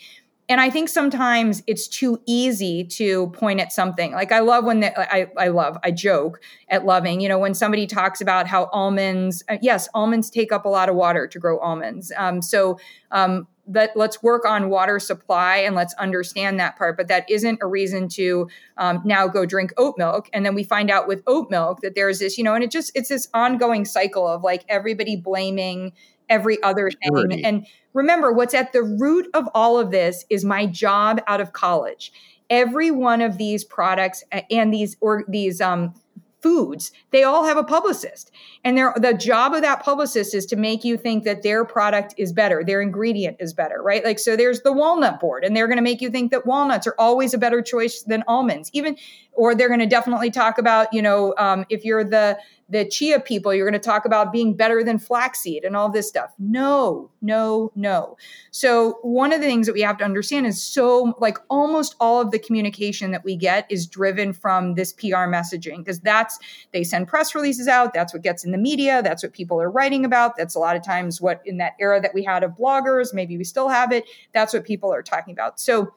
[0.50, 4.12] And I think sometimes it's too easy to point at something.
[4.12, 7.22] Like I love when the, I I love I joke at loving.
[7.22, 9.44] You know when somebody talks about how almonds.
[9.48, 12.12] Uh, yes, almonds take up a lot of water to grow almonds.
[12.18, 12.78] Um, so
[13.12, 17.60] um, that let's work on water supply and let's understand that part but that isn't
[17.62, 18.48] a reason to
[18.78, 20.30] um, now go drink oat milk.
[20.34, 22.72] And then we find out with oat milk that there's this you know and it
[22.72, 25.94] just it's this ongoing cycle of like everybody blaming
[26.32, 27.46] every other thing.
[27.46, 31.52] And remember what's at the root of all of this is my job out of
[31.52, 32.14] college.
[32.50, 35.94] Every one of these products and these or these um,
[36.42, 38.32] foods, they all have a publicist.
[38.64, 42.34] And the job of that publicist is to make you think that their product is
[42.34, 44.04] better, their ingredient is better, right?
[44.04, 46.88] Like, so there's the walnut board, and they're going to make you think that walnuts
[46.88, 48.98] are always a better choice than almonds, even,
[49.34, 52.38] or they're going to definitely talk about, you know, um, if you're the
[52.72, 56.08] the chia people, you're going to talk about being better than flaxseed and all this
[56.08, 56.34] stuff.
[56.40, 58.18] No, no, no.
[58.52, 62.22] So, one of the things that we have to understand is so, like, almost all
[62.22, 66.40] of the communication that we get is driven from this PR messaging because that's,
[66.72, 67.94] they send press releases out.
[67.94, 69.04] That's what gets in the media.
[69.04, 70.38] That's what people are writing about.
[70.38, 73.38] That's a lot of times what in that era that we had of bloggers, maybe
[73.38, 74.06] we still have it.
[74.34, 75.60] That's what people are talking about.
[75.60, 75.94] So,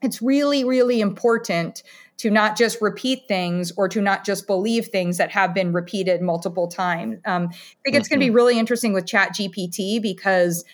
[0.00, 1.82] it's really, really important
[2.18, 6.20] to not just repeat things or to not just believe things that have been repeated
[6.20, 7.18] multiple times.
[7.24, 8.36] Um, I think it's going to be mm-hmm.
[8.36, 10.64] really interesting with Chat GPT because.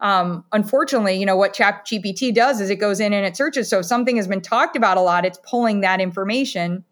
[0.00, 3.70] Um, unfortunately, you know what Chat GPT does is it goes in and it searches.
[3.70, 6.82] So if something has been talked about a lot, it's pulling that information,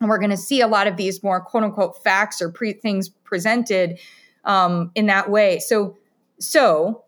[0.00, 2.72] and we're going to see a lot of these more quote unquote facts or pre-
[2.72, 4.00] things presented
[4.44, 5.60] um, in that way.
[5.60, 5.96] So,
[6.40, 7.04] so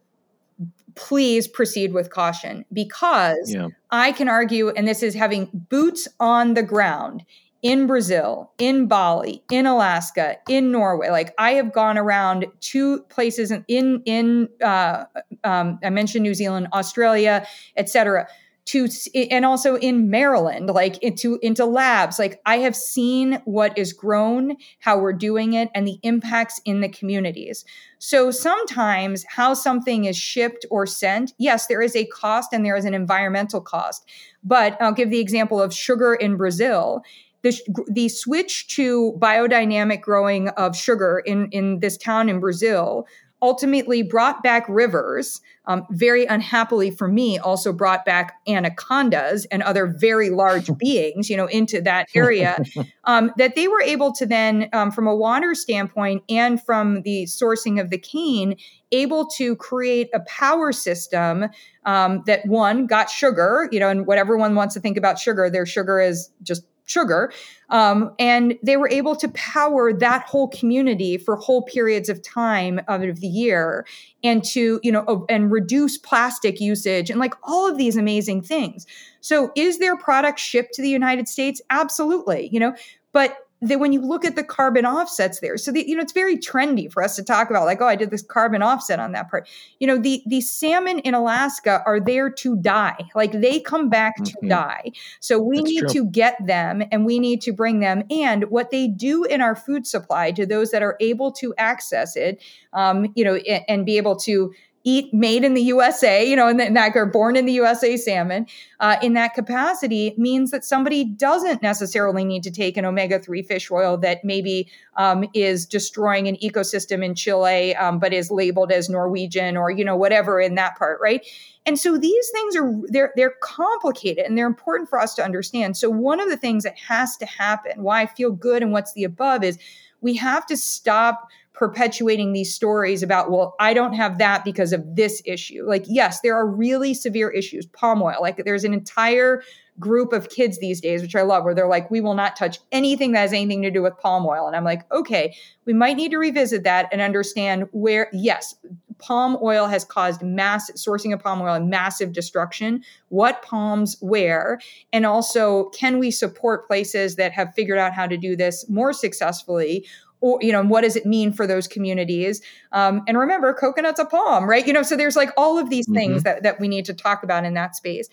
[0.95, 3.68] please proceed with caution because yeah.
[3.93, 7.24] I can argue, and this is having boots on the ground
[7.62, 11.11] in Brazil, in Bali, in Alaska, in Norway.
[11.11, 15.05] Like I have gone around two places in in uh,
[15.45, 18.26] um, I mentioned New Zealand, Australia, etc
[18.65, 22.19] to and also in Maryland, like into into labs.
[22.19, 26.81] Like I have seen what is grown, how we're doing it, and the impacts in
[26.81, 27.65] the communities.
[27.99, 32.77] So sometimes how something is shipped or sent, yes, there is a cost and there
[32.77, 34.09] is an environmental cost.
[34.45, 37.03] But I'll give the example of sugar in Brazil.
[37.43, 37.59] The,
[37.91, 43.07] the switch to biodynamic growing of sugar in, in this town in Brazil
[43.43, 45.40] ultimately brought back rivers.
[45.64, 51.36] Um, very unhappily for me, also brought back anacondas and other very large beings, you
[51.36, 52.59] know, into that area.
[53.05, 57.24] Um, that they were able to then, um, from a water standpoint and from the
[57.24, 58.55] sourcing of the cane,
[58.93, 61.47] able to create a power system
[61.84, 65.51] um, that one got sugar, you know, and what everyone wants to think about sugar,
[65.51, 66.62] their sugar is just
[66.93, 67.32] sugar.
[67.70, 72.80] Um, and they were able to power that whole community for whole periods of time
[72.86, 73.86] of the year
[74.22, 78.86] and to, you know, and reduce plastic usage and like all of these amazing things.
[79.20, 81.62] So is their product shipped to the United States?
[81.70, 82.74] Absolutely, you know,
[83.12, 86.13] but that when you look at the carbon offsets there so the, you know it's
[86.13, 89.13] very trendy for us to talk about like oh i did this carbon offset on
[89.13, 89.49] that part
[89.79, 94.17] you know the the salmon in alaska are there to die like they come back
[94.17, 94.49] to mm-hmm.
[94.49, 94.91] die
[95.21, 95.89] so we That's need true.
[95.91, 99.55] to get them and we need to bring them and what they do in our
[99.55, 102.43] food supply to those that are able to access it
[102.73, 104.53] um, you know and, and be able to
[104.85, 108.47] eat made in the USA, you know, and that are born in the USA salmon
[108.80, 113.43] uh, in that capacity means that somebody doesn't necessarily need to take an omega 3
[113.43, 118.72] fish oil that maybe um, is destroying an ecosystem in Chile, um, but is labeled
[118.72, 121.24] as Norwegian or, you know, whatever in that part, right?
[121.64, 125.76] And so these things are they're they're complicated and they're important for us to understand.
[125.76, 128.95] So one of the things that has to happen, why I feel good and what's
[128.95, 129.59] the above is
[130.01, 134.96] we have to stop perpetuating these stories about, well, I don't have that because of
[134.96, 135.64] this issue.
[135.66, 137.66] Like, yes, there are really severe issues.
[137.66, 139.42] Palm oil, like, there's an entire
[139.78, 142.59] group of kids these days, which I love, where they're like, we will not touch
[142.72, 144.46] anything that has anything to do with palm oil.
[144.46, 145.34] And I'm like, okay,
[145.64, 148.55] we might need to revisit that and understand where, yes,
[149.03, 154.61] palm oil has caused mass sourcing of palm oil and massive destruction what palms where
[154.92, 158.92] and also can we support places that have figured out how to do this more
[158.92, 159.84] successfully
[160.23, 162.41] or you know what does it mean for those communities?
[162.73, 164.66] Um, and remember coconut's a palm right?
[164.66, 165.95] You know so there's like all of these mm-hmm.
[165.95, 168.09] things that, that we need to talk about in that space.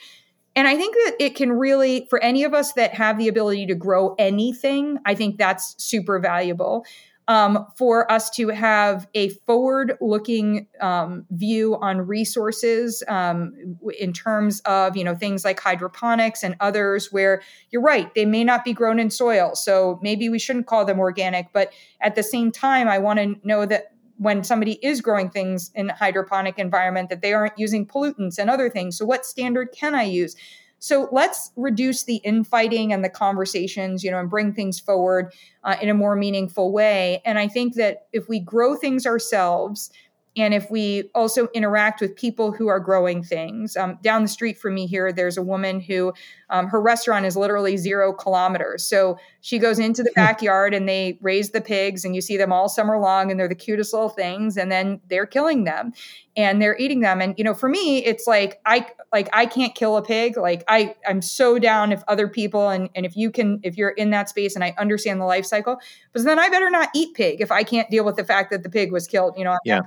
[0.56, 3.68] And i think that it can really for any of us that have the ability
[3.68, 6.84] to grow anything i think that's super valuable
[7.30, 13.54] um, for us to have a forward looking um, view on resources um,
[14.00, 18.44] in terms of you know things like hydroponics and others where you're right they may
[18.44, 21.72] not be grown in soil so maybe we shouldn't call them organic but
[22.02, 25.88] at the same time i want to know that when somebody is growing things in
[25.90, 30.04] hydroponic environment that they aren't using pollutants and other things so what standard can i
[30.04, 30.36] use
[30.80, 35.76] so let's reduce the infighting and the conversations, you know, and bring things forward uh,
[35.82, 37.22] in a more meaningful way.
[37.26, 39.92] And I think that if we grow things ourselves,
[40.38, 44.58] and if we also interact with people who are growing things, um, down the street
[44.58, 46.14] from me here, there's a woman who
[46.50, 48.84] um, her restaurant is literally zero kilometers.
[48.84, 50.22] So she goes into the hmm.
[50.22, 53.48] backyard and they raise the pigs, and you see them all summer long, and they're
[53.48, 54.56] the cutest little things.
[54.56, 55.94] And then they're killing them,
[56.40, 57.20] and they're eating them.
[57.20, 60.38] And you know, for me, it's like I like I can't kill a pig.
[60.38, 63.90] Like I I'm so down if other people and and if you can if you're
[63.90, 65.80] in that space and I understand the life cycle,
[66.14, 68.64] but then I better not eat pig if I can't deal with the fact that
[68.64, 69.34] the pig was killed.
[69.38, 69.82] You know, yeah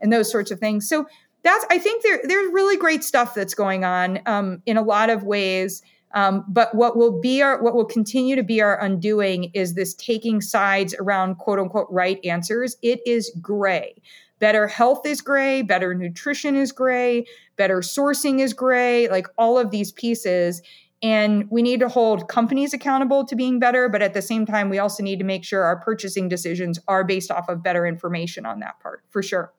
[0.00, 0.88] and those sorts of things.
[0.88, 1.06] So
[1.42, 5.10] that's I think there there's really great stuff that's going on um, in a lot
[5.10, 5.82] of ways.
[6.12, 9.94] Um, but what will be our what will continue to be our undoing is this
[9.94, 12.76] taking sides around quote unquote right answers.
[12.82, 14.00] It is gray.
[14.40, 17.26] Better health is gray, better nutrition is gray,
[17.56, 20.62] better sourcing is gray, like all of these pieces.
[21.02, 24.68] And we need to hold companies accountable to being better, but at the same time,
[24.68, 28.44] we also need to make sure our purchasing decisions are based off of better information
[28.44, 29.52] on that part, for sure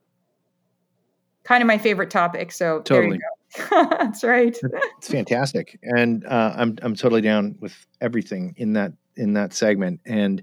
[1.43, 2.51] kind of my favorite topic.
[2.51, 3.19] So totally.
[3.69, 4.57] That's right.
[4.97, 9.99] It's fantastic, and uh, I'm I'm totally down with everything in that in that segment.
[10.05, 10.41] And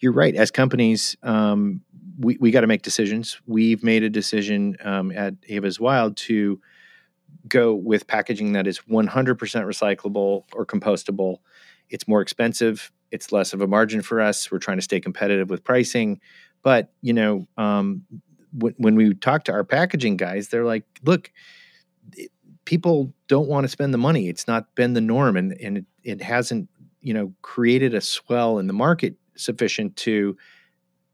[0.00, 0.34] you're right.
[0.34, 1.82] As companies, um,
[2.18, 3.40] we we got to make decisions.
[3.46, 6.60] We've made a decision um, at Eva's Wild to
[7.48, 11.38] go with packaging that is 100% recyclable or compostable.
[11.90, 12.90] It's more expensive.
[13.10, 14.50] It's less of a margin for us.
[14.50, 16.20] We're trying to stay competitive with pricing,
[16.62, 18.02] but you know, um,
[18.52, 21.30] when, when we talk to our packaging guys, they're like, look,
[22.16, 22.32] it,
[22.64, 24.28] people don't want to spend the money.
[24.28, 26.68] It's not been the norm, and and it, it hasn't
[27.00, 30.36] you know created a swell in the market sufficient to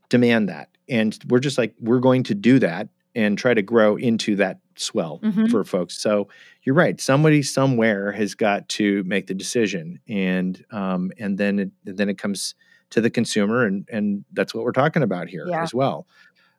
[0.08, 0.68] demand that.
[0.92, 4.58] And we're just like we're going to do that and try to grow into that
[4.76, 5.46] swell mm-hmm.
[5.46, 5.98] for folks.
[5.98, 6.28] So
[6.62, 7.00] you're right.
[7.00, 12.18] Somebody somewhere has got to make the decision, and um, and then it, then it
[12.18, 12.54] comes
[12.90, 15.62] to the consumer, and and that's what we're talking about here yeah.
[15.62, 16.06] as well.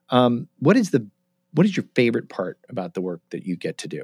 [0.10, 1.08] Um, what is the
[1.54, 4.04] what is your favorite part about the work that you get to do?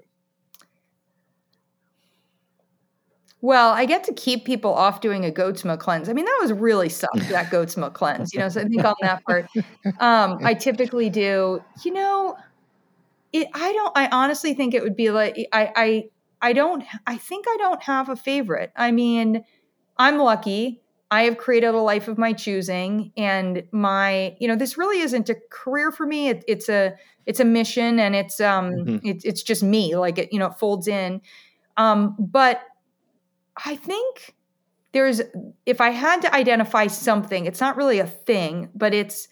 [3.41, 6.09] Well, I get to keep people off doing a goat's milk cleanse.
[6.09, 8.83] I mean, that was really sucked, that goat's milk cleanse, you know, so I think
[8.83, 9.47] on that part,
[9.99, 12.35] um, I typically do, you know,
[13.31, 16.03] it, I don't, I honestly think it would be like, I, I,
[16.41, 18.71] I don't, I think I don't have a favorite.
[18.75, 19.43] I mean,
[19.97, 20.81] I'm lucky.
[21.11, 25.29] I have created a life of my choosing and my, you know, this really isn't
[25.29, 26.29] a career for me.
[26.29, 26.93] It, it's a,
[27.25, 29.07] it's a mission and it's, um, mm-hmm.
[29.07, 31.21] it, it's just me, like it, you know, it folds in.
[31.77, 32.61] Um, but
[33.65, 34.35] I think
[34.91, 35.21] there's
[35.65, 39.27] if I had to identify something, it's not really a thing, but it's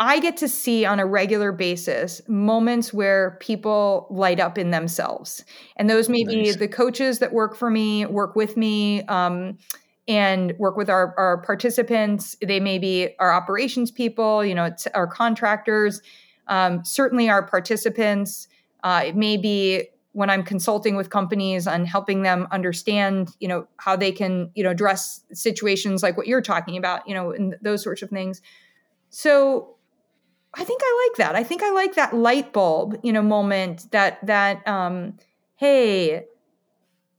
[0.00, 5.44] I get to see on a regular basis moments where people light up in themselves.
[5.76, 6.34] And those may nice.
[6.34, 9.58] be the coaches that work for me, work with me, um,
[10.08, 12.36] and work with our, our participants.
[12.42, 16.02] They may be our operations people, you know, it's our contractors,
[16.48, 18.48] um, certainly our participants.
[18.82, 23.66] Uh, it may be when I'm consulting with companies on helping them understand, you know,
[23.78, 27.56] how they can, you know, address situations like what you're talking about, you know, and
[27.62, 28.42] those sorts of things.
[29.08, 29.76] So
[30.54, 31.34] I think I like that.
[31.34, 35.16] I think I like that light bulb, you know, moment that that um,
[35.56, 36.26] hey,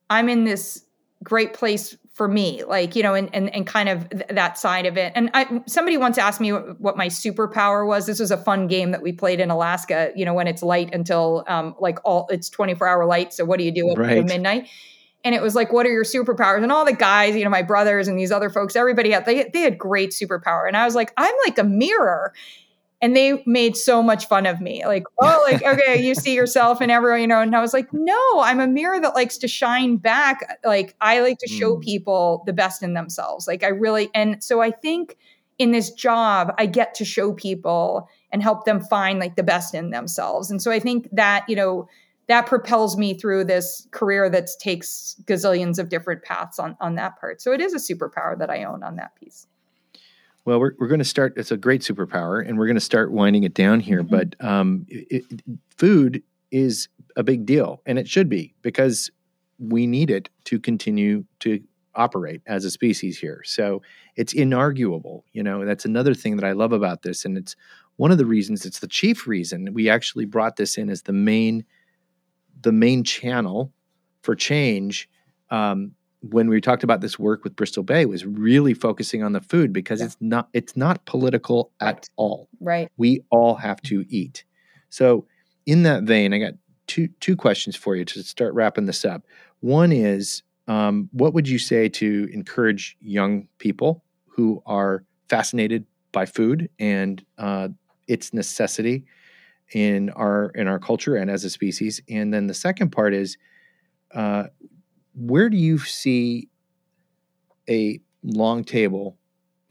[0.10, 0.86] I'm in this
[1.24, 4.86] great place for me, like you know, and and and kind of th- that side
[4.86, 5.12] of it.
[5.16, 8.06] And I, somebody once asked me what, what, my superpower was.
[8.06, 10.12] This was a fun game that we played in Alaska.
[10.16, 13.34] You know, when it's light until um, like all it's 24 hour light.
[13.34, 14.26] So what do you do at right.
[14.26, 14.70] midnight?
[15.26, 16.64] And it was like, what are your superpowers?
[16.64, 19.50] And all the guys, you know, my brothers and these other folks, everybody had they
[19.52, 20.68] they had great superpower.
[20.68, 22.34] And I was like, I'm like a mirror
[23.04, 24.86] and they made so much fun of me.
[24.86, 27.92] Like oh like okay you see yourself and everyone you know and i was like
[27.92, 30.60] no i'm a mirror that likes to shine back.
[30.64, 31.82] Like i like to show mm.
[31.82, 33.46] people the best in themselves.
[33.46, 35.18] Like i really and so i think
[35.60, 39.76] in this job i get to show people and help them find like the best
[39.76, 40.50] in themselves.
[40.50, 41.90] And so i think that you know
[42.28, 47.20] that propels me through this career that takes gazillions of different paths on on that
[47.20, 47.42] part.
[47.42, 49.46] So it is a superpower that i own on that piece
[50.46, 51.34] well, we're, we're going to start.
[51.38, 54.04] It's a great superpower, and we're going to start winding it down here.
[54.04, 54.16] Mm-hmm.
[54.16, 55.42] But um, it, it,
[55.78, 56.22] food
[56.52, 59.10] is a big deal, and it should be because
[59.60, 61.62] we need it to continue to
[61.96, 63.42] operate as a species here.
[63.46, 63.82] So
[64.16, 65.24] it's inarguable.
[65.32, 67.56] You know, that's another thing that I love about this, and it's
[67.96, 68.66] one of the reasons.
[68.66, 71.64] It's the chief reason we actually brought this in as the main,
[72.62, 73.72] the main channel
[74.24, 75.10] for change.
[75.50, 75.92] Um,
[76.30, 79.74] when we talked about this work with Bristol Bay was really focusing on the food
[79.74, 80.06] because yeah.
[80.06, 82.10] it's not it's not political at right.
[82.16, 82.50] all.
[82.60, 82.90] Right.
[82.98, 84.46] We all have to eat.
[84.90, 85.26] So
[85.66, 86.54] in that vein, I got
[86.88, 89.24] two two questions for you to start wrapping this up.
[89.60, 96.26] One is, um, what would you say to encourage young people who are fascinated by
[96.26, 97.70] food and uh,
[98.08, 99.06] its necessity
[99.74, 102.02] in our in our culture and as a species?
[102.10, 103.38] And then the second part is,
[104.14, 104.46] uh,
[105.16, 106.50] where do you see
[107.70, 109.18] a long table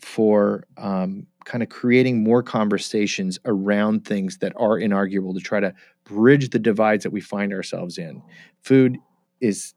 [0.01, 5.73] for um, kind of creating more conversations around things that are inarguable to try to
[6.05, 8.23] bridge the divides that we find ourselves in?
[8.63, 8.99] Food
[9.41, 9.75] is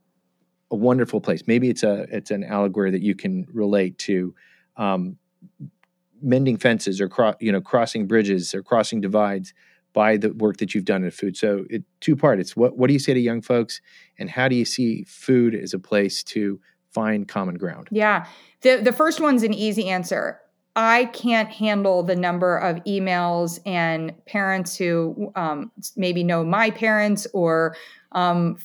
[0.71, 1.43] a wonderful place.
[1.47, 4.33] Maybe it's a it's an allegory that you can relate to.
[4.77, 5.17] Um,
[6.21, 9.53] mending fences or cro- you know crossing bridges or crossing divides
[9.95, 11.37] by the work that you've done in food.
[11.37, 12.39] So it two part.
[12.39, 13.81] It's what what do you say to young folks,
[14.19, 16.59] and how do you see food as a place to
[16.91, 17.87] find common ground?
[17.89, 18.27] Yeah,
[18.61, 20.39] the the first one's an easy answer.
[20.75, 27.25] I can't handle the number of emails and parents who um, maybe know my parents
[27.33, 27.77] or
[28.11, 28.57] um,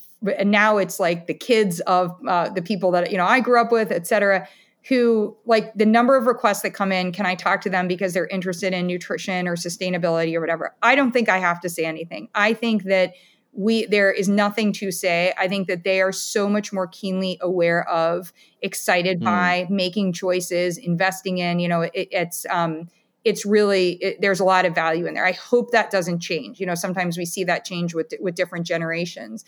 [0.45, 3.71] now it's like the kids of uh, the people that you know I grew up
[3.71, 4.49] with, et cetera
[4.89, 8.15] who like the number of requests that come in can i talk to them because
[8.15, 10.75] they're interested in nutrition or sustainability or whatever?
[10.83, 12.29] I don't think i have to say anything.
[12.35, 13.15] I think that
[13.53, 15.33] we there is nothing to say.
[15.37, 19.25] I think that they are so much more keenly aware of excited mm.
[19.25, 22.89] by making choices investing in you know it, it's um
[23.25, 25.27] it's really it, there's a lot of value in there.
[25.27, 26.61] I hope that doesn't change.
[26.61, 29.45] You know sometimes we see that change with with different generations.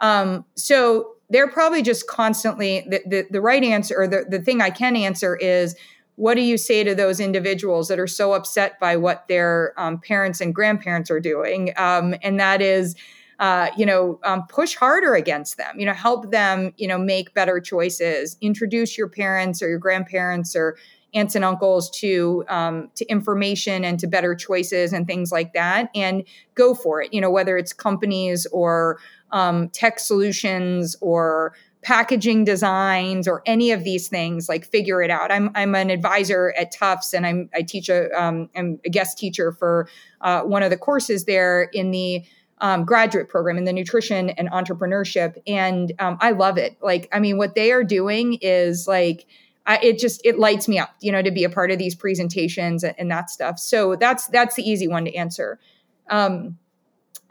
[0.00, 4.60] Um so they're probably just constantly the, the, the right answer or the, the thing
[4.60, 5.74] I can answer is
[6.16, 9.98] what do you say to those individuals that are so upset by what their um,
[9.98, 11.72] parents and grandparents are doing?
[11.76, 12.94] Um, and that is,
[13.40, 15.78] uh, you know, um, push harder against them.
[15.78, 16.72] You know, help them.
[16.76, 18.36] You know, make better choices.
[18.40, 20.76] Introduce your parents or your grandparents or
[21.14, 25.90] aunts and uncles to um, to information and to better choices and things like that,
[25.96, 26.22] and
[26.54, 27.12] go for it.
[27.12, 28.98] You know, whether it's companies or
[29.34, 35.30] um, tech solutions or packaging designs or any of these things like figure it out.
[35.30, 39.18] I'm, I'm an advisor at Tufts and I'm, i teach a am um, a guest
[39.18, 39.86] teacher for
[40.22, 42.24] uh, one of the courses there in the
[42.62, 46.78] um, graduate program in the nutrition and entrepreneurship and um, i love it.
[46.80, 49.26] Like i mean what they are doing is like
[49.66, 51.94] I, it just it lights me up you know to be a part of these
[51.94, 53.58] presentations and, and that stuff.
[53.58, 55.58] So that's that's the easy one to answer.
[56.08, 56.58] Um,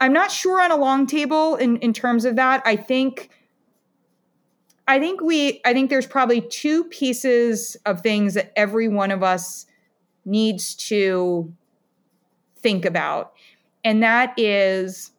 [0.00, 2.62] I'm not sure on a long table in, in terms of that.
[2.64, 3.30] I think
[4.86, 9.22] I think we I think there's probably two pieces of things that every one of
[9.22, 9.66] us
[10.24, 11.52] needs to
[12.56, 13.32] think about.
[13.82, 15.10] And that is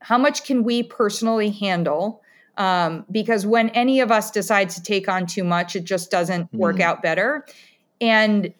[0.00, 2.22] how much can we personally handle
[2.56, 6.52] Um, because when any of us decides to take on too much, it just doesn't
[6.52, 6.82] work Mm.
[6.82, 7.46] out better.
[8.02, 8.52] And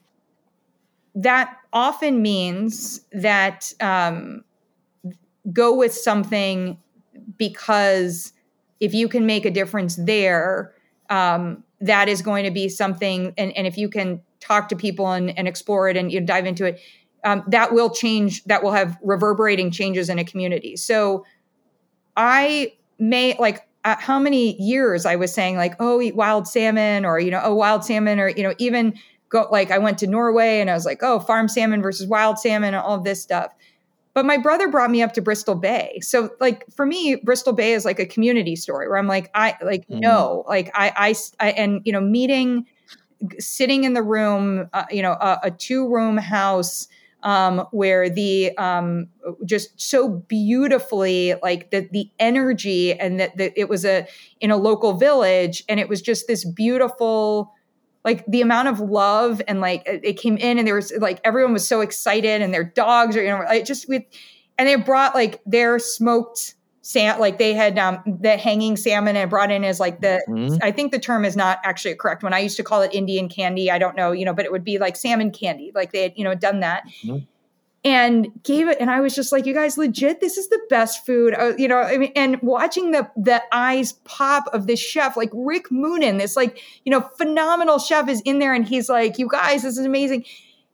[1.14, 4.44] that often means that um,
[5.52, 6.78] go with something
[7.36, 8.32] because
[8.80, 10.72] if you can make a difference there,
[11.08, 13.32] um, that is going to be something.
[13.36, 16.26] And, and if you can talk to people and, and explore it and you know,
[16.26, 16.80] dive into it,
[17.24, 20.76] um, that will change, that will have reverberating changes in a community.
[20.76, 21.24] So
[22.16, 27.04] I may like, uh, how many years I was saying like, oh, eat wild salmon
[27.04, 28.94] or, you know, oh, wild salmon or, you know, even
[29.30, 32.38] go like I went to Norway and I was like, oh, farm salmon versus wild
[32.38, 33.52] salmon and all of this stuff.
[34.12, 36.00] But my brother brought me up to Bristol Bay.
[36.02, 39.56] So like for me, Bristol Bay is like a community story where I'm like, I
[39.62, 40.00] like, Mhm.
[40.00, 42.66] no, like I, I, I, and, you know, meeting,
[43.38, 46.88] sitting in the room, uh, you know, a, a two room house,
[47.22, 49.08] um, where the um,
[49.44, 54.06] just so beautifully like the the energy and that that it was a
[54.40, 57.52] in a local village and it was just this beautiful
[58.04, 61.20] like the amount of love and like it it came in and there was like
[61.24, 64.02] everyone was so excited and their dogs are you know like just with
[64.58, 69.28] and they brought like their smoked sam like they had um the hanging salmon and
[69.28, 70.58] brought in as like the Mhm.
[70.62, 72.32] I think the term is not actually a correct one.
[72.32, 73.70] I used to call it Indian candy.
[73.70, 75.72] I don't know, you know, but it would be like salmon candy.
[75.74, 76.84] Like they had, you know, done that.
[77.04, 77.26] Mhm.
[77.82, 81.06] And gave it, and I was just like, "You guys, legit, this is the best
[81.06, 85.16] food." Uh, you know, I mean, and watching the the eyes pop of this chef,
[85.16, 89.18] like Rick Moonen, this like you know phenomenal chef, is in there, and he's like,
[89.18, 90.26] "You guys, this is amazing."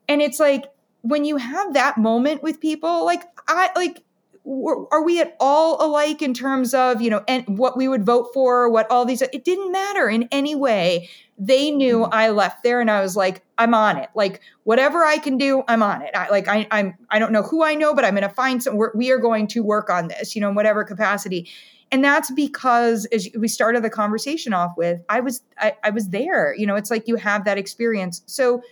[0.08, 0.64] And it's like
[1.02, 4.02] when you have that moment with people, like I like
[4.46, 8.30] are we at all alike in terms of you know and what we would vote
[8.32, 11.08] for what all these it didn't matter in any way
[11.38, 12.08] they knew Mhm.
[12.12, 14.08] i left there and i was like i'm on it.
[14.14, 16.10] Like whatever i can do i'm on it.
[16.14, 18.62] I, like I, i'm i don't know who i know but i'm going to find
[18.62, 21.48] some we're, we are going to work on this you know in whatever capacity.
[21.92, 26.08] And that's because as we started the conversation off with i was I, I was
[26.08, 28.22] there you know it's like you have that experience.
[28.26, 28.62] So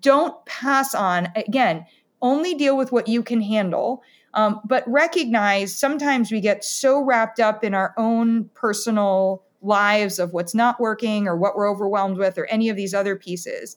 [0.00, 1.86] don't pass on again
[2.20, 4.02] only deal with what you can handle
[4.34, 10.32] um, but recognize sometimes we get so wrapped up in our own personal lives of
[10.32, 13.76] what's not working or what we're overwhelmed with or any of these other pieces.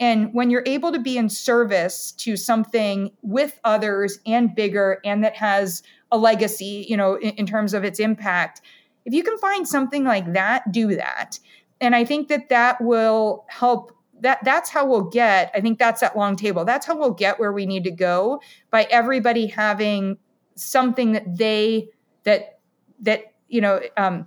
[0.00, 5.22] And when you're able to be in service to something with others and bigger and
[5.24, 8.60] that has a legacy you know in, in terms of its impact
[9.04, 11.38] if you can find something like that do that.
[11.80, 16.00] And i think that that will help that that's how we'll get i think that's
[16.00, 16.64] that long table.
[16.64, 18.40] That's how we'll get where we need to go
[18.70, 20.18] by everybody having
[20.54, 21.88] something that they
[22.24, 22.60] that
[23.00, 24.26] that you know um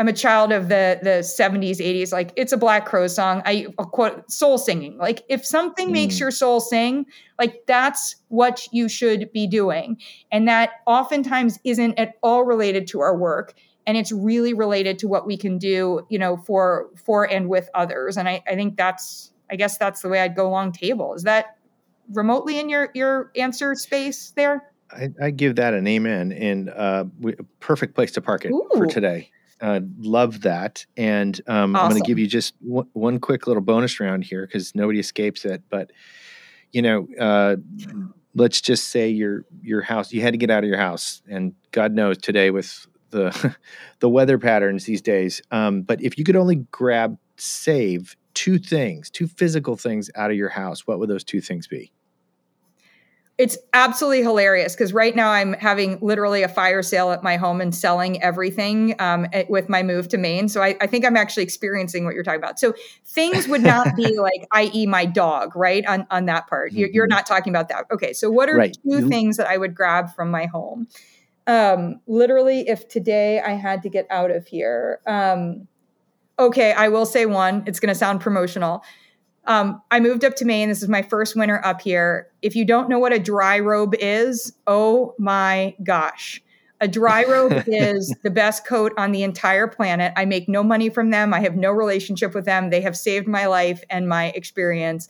[0.00, 3.42] i'm a child of the the 70s 80s like it's a Black Crowes song.
[3.44, 4.96] I I'll quote soul singing.
[4.96, 6.20] Like if something makes Mm.
[6.20, 7.04] your soul sing
[7.38, 9.98] like that's what you should be doing.
[10.32, 13.52] And that oftentimes isn't at all related to our work
[13.86, 17.68] and it's really related to what we can do you know for for and with
[17.74, 18.16] others.
[18.16, 21.12] And i, I think that's i guess that's the way i'd go long table.
[21.14, 21.58] Is that
[22.10, 24.72] remotely in your your answer space there?
[24.90, 28.86] I, I give that an amen and uh, we, perfect place to park it for
[28.86, 29.30] today.
[29.60, 30.86] Uh, love that.
[30.96, 34.46] And um, I'm going to give you just one, one quick little bonus round here
[34.46, 35.62] because nobody escapes it.
[35.68, 35.92] But,
[36.72, 37.56] you know, uh,
[38.34, 41.22] let's just say your your house, you had to get out of your house.
[41.28, 43.56] And God knows today with the,
[44.00, 45.42] the weather patterns these days.
[45.50, 50.36] Um, but if you could only grab, save two things, two physical things out of
[50.36, 51.92] your house, what would those two things be?
[53.40, 57.62] It's absolutely hilarious because right now I'm having literally a fire sale at my home
[57.62, 60.50] and selling everything um, with my move to Maine.
[60.50, 62.58] So I, I think I'm actually experiencing what you're talking about.
[62.58, 62.74] So
[63.06, 65.86] things would not be like, i.e., my dog, right?
[65.86, 67.10] On on that part, you're, you're Mhm.
[67.16, 67.86] not talking about that.
[67.90, 68.76] Okay, so what are Right.
[68.84, 70.86] two You- things that I would grab from my home?
[71.46, 75.00] Um, literally, if today I had to get out of here.
[75.06, 75.66] Um,
[76.38, 77.62] okay, I will say one.
[77.66, 78.82] It's going to sound promotional.
[79.50, 80.68] Um, I moved up to Maine.
[80.68, 82.28] This is my first winter up here.
[82.40, 86.40] If you don't know what a dry robe is, oh my gosh.
[86.80, 90.12] A dry robe is the best coat on the entire planet.
[90.14, 91.34] I make no money from them.
[91.34, 92.70] I have no relationship with them.
[92.70, 95.08] They have saved my life and my experience.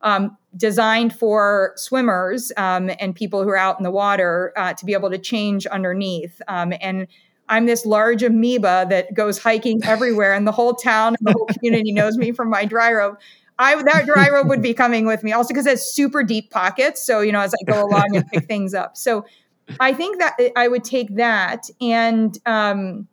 [0.00, 4.86] Um, designed for swimmers um, and people who are out in the water uh, to
[4.86, 6.40] be able to change underneath.
[6.48, 7.08] Um, and
[7.50, 11.46] I'm this large amoeba that goes hiking everywhere, and the whole town and the whole
[11.46, 13.18] community knows me from my dry robe.
[13.58, 16.22] I would that dry robe would be coming with me, also because it has super
[16.22, 17.04] deep pockets.
[17.04, 18.96] So you know, as I go along and pick things up.
[18.96, 19.24] So
[19.80, 23.06] I think that I would take that and um,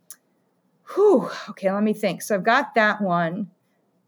[0.95, 2.21] whew, okay, let me think.
[2.21, 3.49] So I've got that one.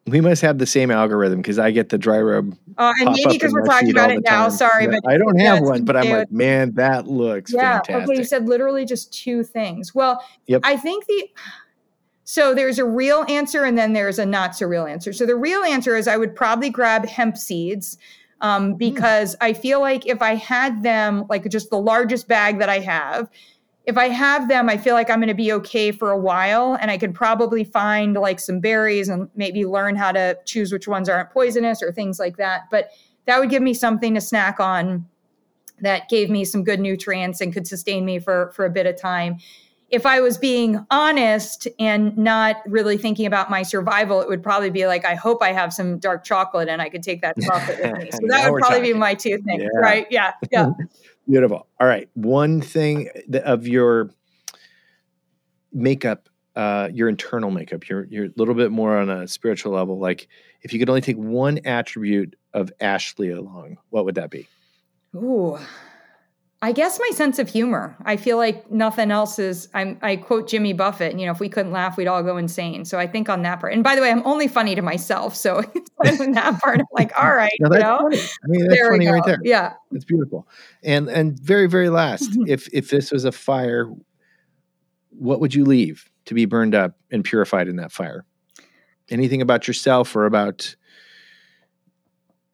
[0.08, 2.58] We must have the same algorithm because I get the dry robe.
[2.76, 4.44] Uh, and maybe because we're talking about it now.
[4.48, 4.52] time.
[4.52, 6.14] Sorry, Yeah, but I don't have one, but I'm dude.
[6.14, 7.82] like, man, that looks yeah.
[7.82, 8.10] fantastic.
[8.10, 9.94] Okay, you said literally just two things.
[9.94, 10.62] Well, Yep.
[10.64, 11.30] I think the
[12.32, 15.12] So there's a real answer and then there's a not so real answer.
[15.12, 17.98] So the real answer is I would probably grab hemp seeds
[18.40, 18.78] um, hmm.
[18.78, 19.40] because mm.
[19.42, 23.30] I feel like if I had them, like just the largest bag that I have,
[23.86, 26.78] if I have them, I feel like I'm going to be okay for a while
[26.80, 30.88] and I could probably find like some berries and maybe learn how to choose which
[30.88, 32.70] ones aren't poisonous or things like that.
[32.72, 32.92] But
[33.26, 35.06] that would give me something to snack on
[35.82, 38.96] that gave me some good nutrients and could sustain me for for a bit of
[38.96, 39.40] time
[39.92, 44.70] if I was being honest and not really thinking about my survival, it would probably
[44.70, 47.80] be like, I hope I have some dark chocolate and I could take that chocolate
[47.82, 48.12] with me.
[48.12, 48.94] So that would probably talking.
[48.94, 49.80] be my two things, yeah.
[49.80, 50.08] right?
[50.10, 50.32] Yeah.
[50.52, 50.72] Yeah.
[51.30, 51.68] Beautiful.
[51.80, 52.10] All right.
[52.16, 53.10] One thing
[53.46, 54.10] of your
[55.72, 60.00] makeup, uh, your internal makeup, you're, you're a little bit more on a spiritual level.
[60.00, 60.28] Like
[60.62, 64.48] if you could only take one attribute of Ashley along, what would that be?
[65.16, 65.58] Ooh,
[66.64, 67.98] I guess my sense of humor.
[68.06, 69.68] I feel like nothing else is.
[69.74, 71.18] I'm, I quote Jimmy Buffett.
[71.18, 72.86] You know, if we couldn't laugh, we'd all go insane.
[72.86, 73.74] So I think on that part.
[73.74, 75.36] And by the way, I'm only funny to myself.
[75.36, 75.58] So
[76.06, 78.20] on that part, I'm like, all right, you know, funny.
[78.20, 79.40] I mean, that's there funny right there.
[79.44, 80.48] Yeah, it's beautiful.
[80.84, 83.92] And and very very last, if if this was a fire,
[85.10, 88.24] what would you leave to be burned up and purified in that fire?
[89.10, 90.76] Anything about yourself or about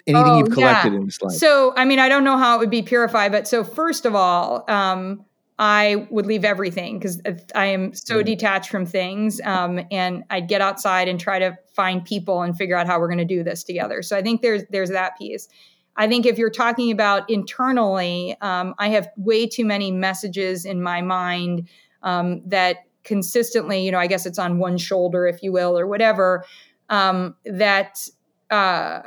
[0.08, 1.00] anything oh, you've collected yeah.
[1.00, 1.34] in this life.
[1.34, 4.16] So, I mean, I don't know how it would be purified, but so first of
[4.16, 5.26] all, um,
[5.60, 7.20] I would leave everything because
[7.56, 8.26] I am so mm.
[8.26, 9.42] detached from things.
[9.44, 13.08] Um, and I'd get outside and try to find people and figure out how we're
[13.08, 14.02] going to do this together.
[14.04, 15.48] So I think there's there's that piece.
[15.96, 20.82] I think if you're talking about internally, um, I have way too many messages in
[20.82, 21.68] my mind
[22.04, 25.88] um, that consistently, you know, I guess it's on one shoulder, if you will, or
[25.88, 26.46] whatever,
[26.90, 28.08] um, that
[28.52, 29.02] uh,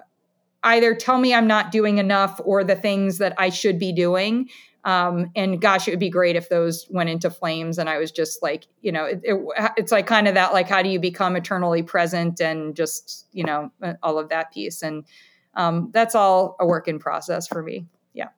[0.63, 4.49] either tell me I'm not doing enough or the things that I should be doing.
[4.85, 7.79] Um, and gosh, it would be great if those went into flames.
[7.79, 9.39] And I was just like, you know, it, it,
[9.77, 13.45] it's like kind of that, like, how do you become eternally present and just, you
[13.45, 13.71] know,
[14.03, 14.83] all of that piece.
[14.83, 15.05] And
[15.55, 17.87] um, that's all a work in process for me.
[18.15, 18.29] Yeah.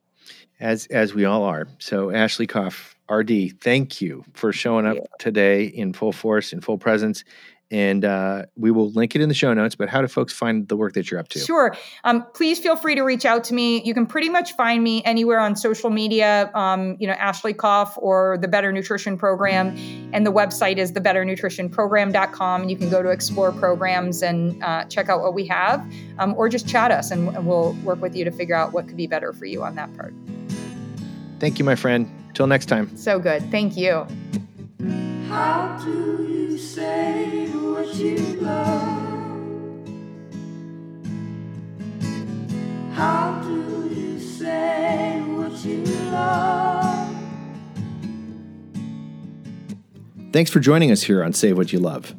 [0.59, 1.69] As, as we all are.
[1.79, 6.79] So Ashley Koff, RD, thank you for showing up today in full force, in full
[6.79, 7.25] presence,
[7.73, 9.75] and uh, we will link it in the show notes.
[9.75, 11.39] But how do folks find the work that you're up to?
[11.39, 11.75] Sure.
[12.05, 13.83] Um, please feel free to reach out to me.
[13.83, 16.51] You can pretty much find me anywhere on social media.
[16.55, 19.75] Um, you know, Ashley Koff or the Better Nutrition Program,
[20.13, 22.61] and the website is thebetternutritionprogram.com.
[22.61, 25.85] And you can go to explore programs and uh, check out what we have,
[26.19, 28.87] um, or just chat us, and, and we'll work with you to figure out what
[28.87, 30.13] could be better for you on that part.
[31.41, 32.11] Thank you, my friend.
[32.35, 32.95] Till next time.
[32.97, 33.51] So good.
[33.51, 35.12] Thank you.
[35.33, 39.09] How do you say what you love?
[42.93, 47.17] How do you say what you love?
[50.35, 52.15] Thanks for joining us here on Save What You Love.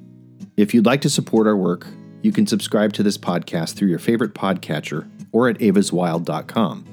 [0.57, 1.85] If you'd like to support our work,
[2.23, 6.85] you can subscribe to this podcast through your favorite podcatcher or at evaswild.com.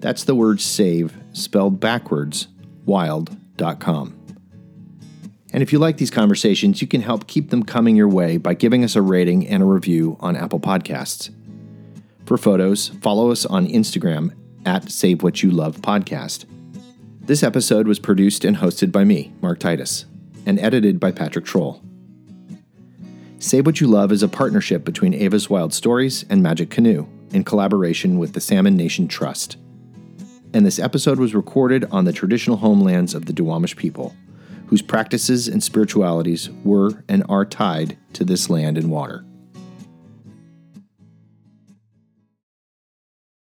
[0.00, 2.48] That's the word save spelled backwards,
[2.84, 4.17] wild.com.
[5.52, 8.54] And if you like these conversations, you can help keep them coming your way by
[8.54, 11.30] giving us a rating and a review on Apple Podcasts.
[12.26, 14.34] For photos, follow us on Instagram
[14.66, 16.44] at Save What You Love Podcast.
[17.22, 20.04] This episode was produced and hosted by me, Mark Titus,
[20.44, 21.82] and edited by Patrick Troll.
[23.38, 27.44] Save What You Love is a partnership between Eva's Wild Stories and Magic Canoe in
[27.44, 29.56] collaboration with the Salmon Nation Trust.
[30.52, 34.14] And this episode was recorded on the traditional homelands of the Duwamish people
[34.68, 39.24] whose practices and spiritualities were and are tied to this land and water.